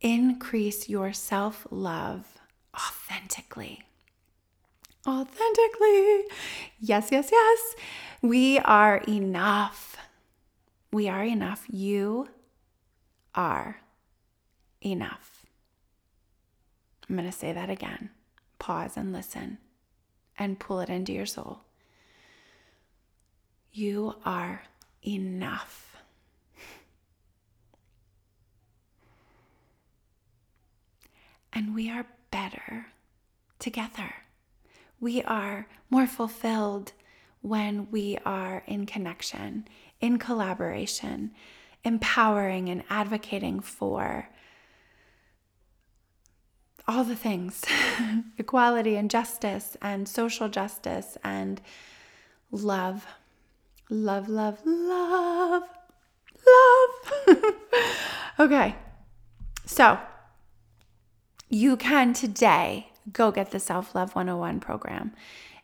increase 0.00 0.88
your 0.88 1.12
self 1.12 1.66
love 1.68 2.38
authentically. 2.76 3.82
Authentically. 5.04 6.24
Yes, 6.78 7.08
yes, 7.10 7.30
yes. 7.32 7.74
We 8.22 8.60
are 8.60 8.98
enough. 9.08 9.96
We 10.92 11.08
are 11.08 11.24
enough. 11.24 11.64
You 11.68 12.28
are 13.34 13.80
enough. 14.80 15.37
I'm 17.08 17.16
going 17.16 17.30
to 17.30 17.36
say 17.36 17.52
that 17.52 17.70
again. 17.70 18.10
Pause 18.58 18.96
and 18.98 19.12
listen 19.12 19.58
and 20.38 20.58
pull 20.58 20.80
it 20.80 20.88
into 20.88 21.12
your 21.12 21.26
soul. 21.26 21.60
You 23.72 24.16
are 24.24 24.62
enough. 25.06 25.96
And 31.52 31.74
we 31.74 31.90
are 31.90 32.06
better 32.30 32.86
together. 33.58 34.14
We 35.00 35.22
are 35.22 35.66
more 35.90 36.06
fulfilled 36.06 36.92
when 37.40 37.88
we 37.90 38.18
are 38.24 38.62
in 38.66 38.84
connection, 38.84 39.66
in 40.00 40.18
collaboration, 40.18 41.30
empowering 41.84 42.68
and 42.68 42.82
advocating 42.90 43.60
for 43.60 44.28
all 46.88 47.04
the 47.04 47.14
things 47.14 47.62
equality 48.38 48.96
and 48.96 49.10
justice 49.10 49.76
and 49.82 50.08
social 50.08 50.48
justice 50.48 51.18
and 51.22 51.60
love. 52.50 53.06
Love, 53.90 54.28
love, 54.28 54.60
love, 54.64 55.62
love. 56.46 57.36
okay, 58.40 58.74
so 59.64 59.98
you 61.48 61.76
can 61.76 62.12
today 62.12 62.90
go 63.12 63.30
get 63.30 63.50
the 63.50 63.60
Self 63.60 63.94
Love 63.94 64.14
101 64.14 64.60
program. 64.60 65.12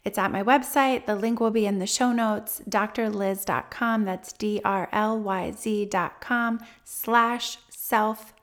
It's 0.05 0.19
at 0.19 0.31
my 0.31 0.43
website. 0.43 1.07
The 1.07 1.17
link 1.17 1.41
will 1.41 1.51
be 1.51 1.67
in 1.67 1.79
the 1.79 1.87
show 1.87 2.13
notes, 2.13 2.63
drlyz.com. 2.69 4.05
That's 4.05 4.33
D 4.35 4.61
R 4.65 4.89
L 4.93 5.19
Y 5.19 5.51
Z.com 5.51 6.61
slash 6.85 7.59
self 7.71 8.35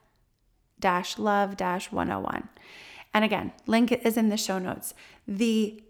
dash 0.78 1.18
love 1.18 1.56
dash 1.56 1.92
101. 1.92 2.48
And 3.14 3.24
again, 3.24 3.52
link 3.66 3.92
is 3.92 4.16
in 4.16 4.28
the 4.28 4.36
show 4.36 4.58
notes. 4.58 4.94
The 5.26 5.82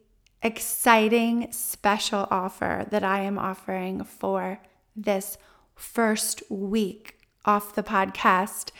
exciting 0.43 1.53
special 1.53 2.27
offer 2.31 2.87
that 2.91 3.05
I 3.05 3.21
am 3.21 3.39
offering 3.39 4.03
for 4.05 4.61
this 4.97 5.39
first 5.75 6.43
week 6.51 7.19
off 7.45 7.75
the 7.75 7.83
podcast 7.83 8.71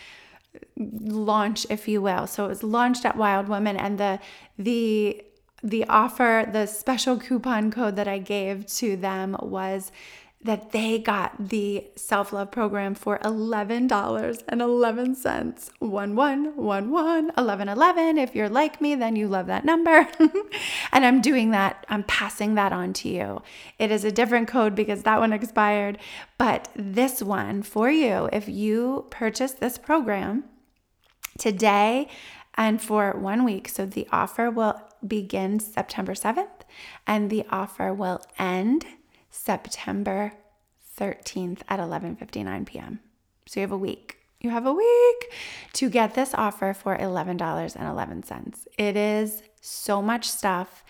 launch 0.77 1.67
if 1.71 1.89
you 1.89 2.03
will 2.03 2.27
so 2.27 2.45
it 2.45 2.49
was 2.49 2.63
launched 2.63 3.07
at 3.07 3.17
wild 3.17 3.49
woman 3.49 3.77
and 3.77 3.99
the 3.99 4.19
the 4.59 5.23
the 5.63 5.85
offer, 5.85 6.49
the 6.51 6.67
special 6.67 7.19
coupon 7.19 7.71
code 7.71 7.97
that 7.97 8.09
I 8.09 8.19
gave 8.19 8.67
to 8.79 8.97
them 8.97 9.37
was 9.41 9.93
that 10.45 10.73
they 10.73 10.99
got 10.99 11.49
the 11.49 11.87
self 11.95 12.33
love 12.33 12.51
program 12.51 12.95
for 12.95 13.19
$11.11. 13.19 13.89
1111 15.79 16.57
1111. 16.57 18.19
If 18.19 18.35
you're 18.35 18.49
like 18.49 18.81
me, 18.81 18.95
then 18.95 19.15
you 19.15 19.29
love 19.29 19.47
that 19.47 19.65
number. 19.65 20.09
and 20.93 21.05
I'm 21.05 21.21
doing 21.21 21.53
that, 21.53 21.87
I'm 21.89 22.03
passing 22.05 22.55
that 22.57 22.73
on 22.73 22.93
to 22.95 23.09
you. 23.09 23.43
It 23.79 23.91
is 23.91 24.05
a 24.05 24.13
different 24.13 24.49
code 24.49 24.75
because 24.75 25.05
that 25.05 25.21
one 25.21 25.33
expired, 25.33 25.99
but 26.39 26.69
this 26.75 27.23
one 27.23 27.63
for 27.63 27.91
you, 27.91 28.29
if 28.33 28.49
you 28.49 29.07
purchase 29.11 29.53
this 29.53 29.79
program 29.79 30.45
today 31.39 32.09
and 32.55 32.83
for 32.83 33.13
one 33.13 33.45
week, 33.45 33.69
so 33.69 33.87
the 33.87 34.09
offer 34.11 34.51
will 34.51 34.81
begin 35.07 35.61
September 35.61 36.15
7th 36.15 36.49
and 37.07 37.31
the 37.31 37.45
offer 37.51 37.93
will 37.93 38.21
end 38.39 38.87
September 39.33 40.35
13th 40.97 41.63
at 41.69 41.81
11:59 41.81 42.67
p.m. 42.67 43.01
So 43.47 43.59
you 43.59 43.65
have 43.65 43.73
a 43.73 43.77
week. 43.77 44.19
You 44.41 44.51
have 44.51 44.67
a 44.67 44.73
week 44.73 45.33
to 45.75 45.89
get 45.89 46.15
this 46.15 46.35
offer 46.35 46.75
for 46.75 46.97
$11.11. 46.97 48.67
It 48.77 48.97
is 48.97 49.43
so 49.61 50.03
much 50.03 50.29
stuff. 50.29 50.85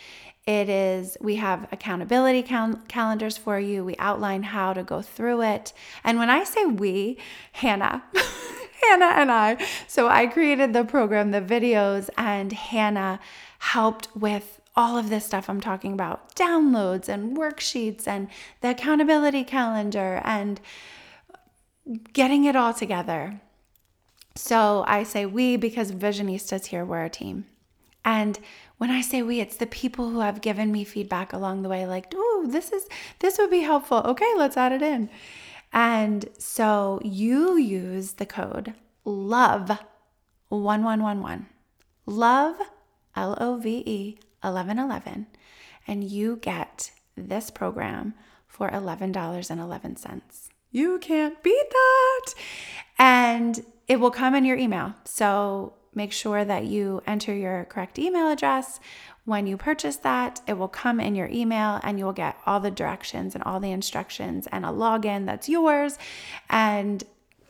It 0.47 0.71
is, 0.71 1.19
we 1.21 1.37
have 1.37 1.69
accountability 1.71 2.43
cal- 2.43 2.81
calendars 2.89 3.37
for 3.37 3.61
you. 3.61 3.85
We 3.85 3.95
outline 3.99 4.43
how 4.43 4.73
to 4.73 4.83
go 4.83 5.03
through 5.03 5.43
it. 5.43 5.75
And 6.03 6.19
when 6.19 6.31
I 6.31 6.45
say 6.45 6.65
we, 6.65 7.19
Hannah, 7.53 8.03
Hannah 8.83 9.13
and 9.17 9.31
I, 9.31 9.65
so 9.87 10.09
I 10.09 10.27
created 10.27 10.73
the 10.73 10.85
program, 10.85 11.31
the 11.31 11.43
videos, 11.43 12.09
and 12.17 12.53
Hannah 12.53 13.21
helped 13.59 14.09
with 14.17 14.62
all 14.75 14.97
of 14.97 15.11
this 15.11 15.27
stuff 15.27 15.49
I'm 15.49 15.61
talking 15.61 15.93
about 15.93 16.35
downloads 16.35 17.09
and 17.09 17.37
worksheets 17.37 18.07
and 18.07 18.29
the 18.61 18.71
accountability 18.71 19.45
calendar 19.45 20.21
and 20.25 20.61
getting 22.13 22.45
it 22.45 22.57
all 22.57 22.73
together. 22.73 23.41
So 24.35 24.85
I 24.87 25.03
say 25.03 25.27
we 25.27 25.57
because 25.57 25.93
Visionistas 25.93 26.67
here, 26.67 26.85
we're 26.85 27.05
a 27.05 27.11
team. 27.11 27.47
And 28.05 28.39
when 28.79 28.91
I 28.91 29.01
say 29.01 29.23
we, 29.23 29.41
it's 29.41 29.57
the 29.57 29.67
people 29.67 30.11
who 30.11 30.21
have 30.21 30.41
given 30.41 30.73
me 30.73 30.85
feedback 30.85 31.33
along 31.33 31.63
the 31.63 31.69
way, 31.69 31.87
like, 31.87 32.13
oh, 32.15 32.47
this 32.49 32.73
is 32.73 32.89
this 33.21 33.39
would 33.39 33.51
be 33.51 33.61
helpful. 33.61 33.99
Okay, 33.99 34.33
let's 34.37 34.57
add 34.57 34.73
it 34.73 34.83
in. 34.83 35.09
And 35.73 36.29
so 36.39 37.01
you 37.05 37.57
use 37.57 38.15
the 38.15 38.27
code 38.27 38.75
LOVE 39.05 39.79
1111. 40.49 41.47
Love 42.07 42.57
L 43.15 43.37
O 43.41 43.57
V 43.57 43.83
E 43.87 44.19
1111, 44.43 45.27
and 45.87 46.05
you 46.05 46.37
get 46.37 46.91
this 47.17 47.51
program 47.51 48.15
for 48.47 48.69
$11.11. 48.71 50.49
You 50.71 50.99
can't 50.99 51.43
beat 51.43 51.71
that. 51.71 52.35
And 52.99 53.65
it 53.89 54.01
will 54.01 54.11
come 54.11 54.35
in 54.35 54.45
your 54.45 54.57
email. 54.57 54.95
So 55.05 55.75
make 55.95 56.13
sure 56.13 56.45
that 56.45 56.65
you 56.65 57.03
enter 57.07 57.35
your 57.35 57.65
correct 57.67 57.99
email 57.99 58.31
address. 58.31 58.81
When 59.25 59.47
you 59.47 59.57
purchase 59.57 59.97
that, 59.97 60.41
it 60.47 60.55
will 60.55 60.69
come 60.69 60.99
in 60.99 61.15
your 61.15 61.29
email 61.29 61.79
and 61.83 61.99
you 61.99 62.05
will 62.05 62.13
get 62.13 62.37
all 62.47 62.59
the 62.61 62.71
directions 62.71 63.35
and 63.35 63.45
all 63.45 63.61
the 63.61 63.71
instructions 63.71 64.49
and 64.51 64.65
a 64.65 64.69
login 64.69 65.27
that's 65.27 65.49
yours. 65.49 65.99
And 66.49 67.05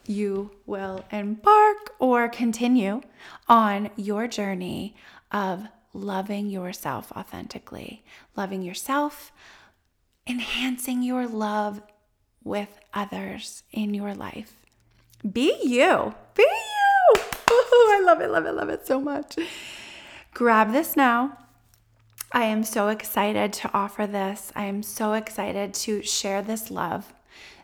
you 0.05 0.50
will 0.66 1.05
embark 1.12 1.94
or 1.98 2.28
continue 2.28 3.02
on 3.48 3.90
your 3.96 4.26
journey 4.26 4.96
of 5.31 5.68
loving 5.92 6.48
yourself 6.48 7.12
authentically, 7.12 8.05
loving 8.37 8.62
yourself, 8.62 9.33
enhancing 10.26 11.02
your 11.02 11.26
love 11.26 11.83
with 12.44 12.78
others 12.94 13.62
in 13.72 13.94
your 13.94 14.14
life. 14.14 14.55
Be 15.31 15.57
you. 15.62 16.14
Be 16.35 16.42
you. 16.42 17.14
Ooh, 17.16 17.20
I 17.50 18.02
love 18.05 18.20
it, 18.20 18.31
love 18.31 18.46
it, 18.46 18.52
love 18.52 18.68
it 18.68 18.87
so 18.87 19.00
much. 19.00 19.37
Grab 20.35 20.72
this 20.72 20.96
now. 20.96 21.38
I 22.33 22.44
am 22.44 22.64
so 22.64 22.88
excited 22.88 23.52
to 23.55 23.70
offer 23.74 24.07
this. 24.07 24.52
I 24.57 24.64
am 24.64 24.83
so 24.83 25.12
excited 25.12 25.74
to 25.74 26.02
share 26.02 26.40
this 26.40 26.70
love. 26.70 27.12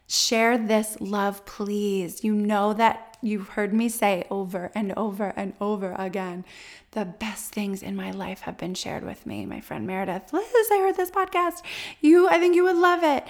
Share 0.07 0.59
this 0.59 1.01
love, 1.01 1.47
please. 1.47 2.23
You 2.23 2.35
know 2.35 2.75
that 2.75 3.08
you've 3.23 3.51
heard 3.51 3.73
me 3.73 3.89
say 3.89 4.27
over 4.31 4.71
and 4.75 4.93
over 4.97 5.33
and 5.37 5.53
over 5.61 5.95
again 5.99 6.45
the 6.93 7.05
best 7.05 7.53
things 7.53 7.83
in 7.83 7.95
my 7.95 8.11
life 8.11 8.41
have 8.41 8.57
been 8.57 8.75
shared 8.75 9.05
with 9.05 9.27
me. 9.27 9.45
My 9.47 9.61
friend 9.61 9.87
Meredith, 9.87 10.33
Lyz, 10.33 10.43
I 10.73 10.79
heard 10.81 10.97
this 10.97 11.11
podcast. 11.11 11.63
You, 12.01 12.29
I 12.29 12.39
think 12.39 12.55
you 12.55 12.65
would 12.65 12.77
love 12.77 13.03
it. 13.03 13.25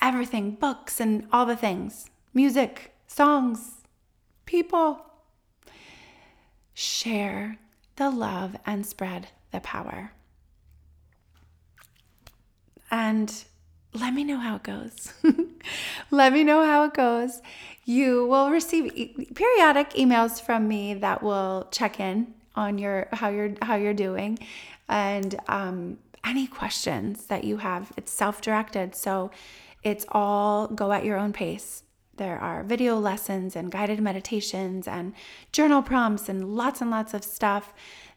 Everything, 0.00 0.52
books 0.52 1.00
and 1.00 1.26
all 1.32 1.46
the 1.46 1.56
things, 1.56 2.06
music, 2.34 2.94
songs, 3.06 3.82
people. 4.46 5.04
Share 6.74 7.58
the 7.96 8.10
love 8.10 8.56
and 8.64 8.86
spread 8.86 9.28
the 9.50 9.60
power. 9.60 10.12
And 12.90 13.44
let 13.94 14.14
me 14.14 14.24
know 14.24 14.38
how 14.38 14.56
it 14.56 14.62
goes. 14.62 15.12
let 16.10 16.32
me 16.32 16.44
know 16.44 16.64
how 16.64 16.84
it 16.84 16.94
goes. 16.94 17.42
You 17.84 18.26
will 18.26 18.50
receive 18.50 18.92
e- 18.96 19.26
periodic 19.34 19.90
emails 19.90 20.40
from 20.40 20.66
me 20.68 20.94
that 20.94 21.22
will 21.22 21.68
check 21.70 22.00
in 22.00 22.34
on 22.54 22.78
your 22.78 23.08
how 23.12 23.28
you're 23.28 23.52
how 23.60 23.74
you're 23.76 23.94
doing, 23.94 24.38
and 24.88 25.38
um, 25.48 25.98
any 26.24 26.46
questions 26.46 27.26
that 27.26 27.44
you 27.44 27.58
have. 27.58 27.92
It's 27.96 28.12
self-directed, 28.12 28.94
so 28.94 29.30
it's 29.82 30.06
all 30.10 30.68
go 30.68 30.92
at 30.92 31.04
your 31.04 31.18
own 31.18 31.32
pace. 31.32 31.82
there 32.16 32.38
are 32.38 32.62
video 32.62 32.98
lessons 32.98 33.56
and 33.56 33.70
guided 33.72 34.00
meditations 34.00 34.86
and 34.86 35.12
journal 35.50 35.82
prompts 35.82 36.28
and 36.28 36.54
lots 36.54 36.80
and 36.80 36.90
lots 36.90 37.14
of 37.14 37.24
stuff 37.24 37.72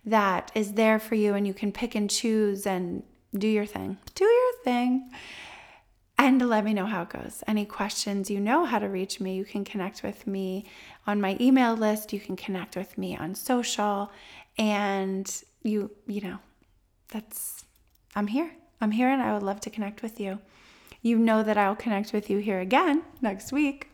that 0.06 0.52
is 0.54 0.74
there 0.74 1.00
for 1.00 1.16
you, 1.16 1.34
and 1.34 1.48
you 1.48 1.54
can 1.54 1.72
pick 1.72 1.96
and 1.96 2.10
choose 2.10 2.68
and 2.68 3.04
do 3.38 3.48
your 3.48 3.66
thing. 3.66 3.98
Do 4.14 4.26
your 4.26 4.54
thing. 4.64 5.10
And 6.18 6.42
let 6.48 6.64
me 6.64 6.74
know 6.74 6.86
how 6.86 7.02
it 7.02 7.10
goes. 7.10 7.44
Any 7.46 7.66
questions, 7.66 8.30
you 8.30 8.40
know 8.40 8.64
how 8.66 8.80
to 8.80 8.88
reach 8.88 9.20
me. 9.20 9.36
You 9.36 9.44
can 9.44 9.66
connect 9.66 10.02
with 10.02 10.26
me 10.26 10.66
on 11.06 11.20
my 11.20 11.36
email 11.42 11.76
list. 11.76 12.14
You 12.14 12.20
can 12.20 12.36
connect 12.36 12.78
with 12.78 12.98
me 12.98 13.18
on 13.18 13.36
social. 13.36 14.12
And 14.58 15.30
you, 15.64 15.92
you 16.08 16.22
know, 16.22 16.38
that's, 17.10 17.66
I'm 18.16 18.28
here. 18.28 18.52
I'm 18.80 18.92
here 18.92 19.10
and 19.10 19.22
I 19.22 19.34
would 19.34 19.44
love 19.44 19.60
to 19.62 19.70
connect 19.70 20.02
with 20.02 20.20
you. 20.20 20.40
You 21.02 21.18
know 21.18 21.44
that 21.44 21.58
I'll 21.58 21.76
connect 21.76 22.14
with 22.14 22.30
you 22.30 22.38
here 22.38 22.60
again 22.60 23.04
next 23.22 23.52
week. 23.52 23.90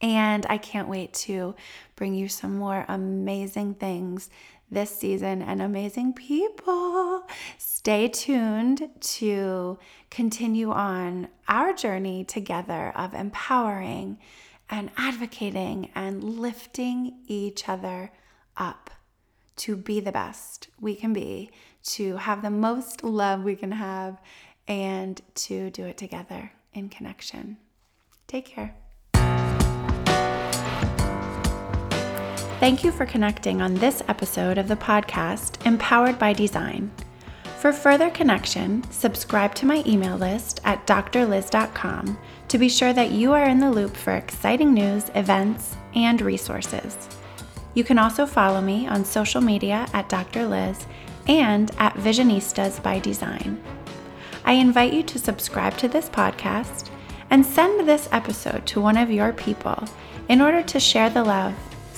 And 0.00 0.46
I 0.48 0.58
can't 0.58 0.88
wait 0.88 1.12
to 1.14 1.56
bring 1.96 2.14
you 2.14 2.28
some 2.28 2.56
more 2.56 2.84
amazing 2.88 3.74
things 3.74 4.30
this 4.70 4.90
season 4.90 5.42
and 5.42 5.62
amazing 5.62 6.12
people. 6.12 7.26
Stay 7.56 8.08
tuned 8.08 8.90
to 9.00 9.78
continue 10.10 10.70
on 10.70 11.28
our 11.48 11.72
journey 11.72 12.24
together 12.24 12.92
of 12.94 13.14
empowering 13.14 14.18
and 14.70 14.90
advocating 14.96 15.90
and 15.94 16.22
lifting 16.22 17.18
each 17.26 17.68
other 17.68 18.10
up 18.56 18.90
to 19.56 19.76
be 19.76 20.00
the 20.00 20.12
best 20.12 20.68
we 20.80 20.94
can 20.94 21.12
be, 21.12 21.50
to 21.82 22.16
have 22.16 22.42
the 22.42 22.50
most 22.50 23.02
love 23.02 23.42
we 23.42 23.56
can 23.56 23.72
have, 23.72 24.20
and 24.68 25.20
to 25.34 25.70
do 25.70 25.84
it 25.84 25.96
together 25.96 26.52
in 26.74 26.88
connection. 26.88 27.56
Take 28.26 28.46
care. 28.46 28.76
Thank 32.60 32.82
you 32.82 32.90
for 32.90 33.06
connecting 33.06 33.62
on 33.62 33.74
this 33.74 34.02
episode 34.08 34.58
of 34.58 34.66
the 34.66 34.74
podcast, 34.74 35.64
Empowered 35.64 36.18
by 36.18 36.32
Design. 36.32 36.90
For 37.60 37.72
further 37.72 38.10
connection, 38.10 38.82
subscribe 38.90 39.54
to 39.54 39.66
my 39.66 39.84
email 39.86 40.16
list 40.16 40.60
at 40.64 40.84
drlyz.com 40.84 42.18
to 42.48 42.58
be 42.58 42.68
sure 42.68 42.92
that 42.92 43.12
you 43.12 43.32
are 43.32 43.44
in 43.44 43.60
the 43.60 43.70
loop 43.70 43.96
for 43.96 44.14
exciting 44.14 44.74
news, 44.74 45.08
events, 45.14 45.76
and 45.94 46.20
resources. 46.20 47.08
You 47.74 47.84
can 47.84 47.96
also 47.96 48.26
follow 48.26 48.60
me 48.60 48.88
on 48.88 49.04
social 49.04 49.40
media 49.40 49.86
at 49.92 50.08
Dr. 50.08 50.40
Lyz 50.40 50.84
and 51.28 51.70
at 51.78 51.94
Visionistas 51.94 52.82
by 52.82 52.98
Design. 52.98 53.62
I 54.44 54.54
invite 54.54 54.92
you 54.92 55.04
to 55.04 55.18
subscribe 55.20 55.76
to 55.76 55.86
this 55.86 56.08
podcast 56.08 56.90
and 57.30 57.46
send 57.46 57.88
this 57.88 58.08
episode 58.10 58.66
to 58.66 58.80
one 58.80 58.96
of 58.96 59.12
your 59.12 59.32
people 59.32 59.84
in 60.28 60.40
order 60.40 60.64
to 60.64 60.80
share 60.80 61.08
the 61.08 61.22
love 61.22 61.54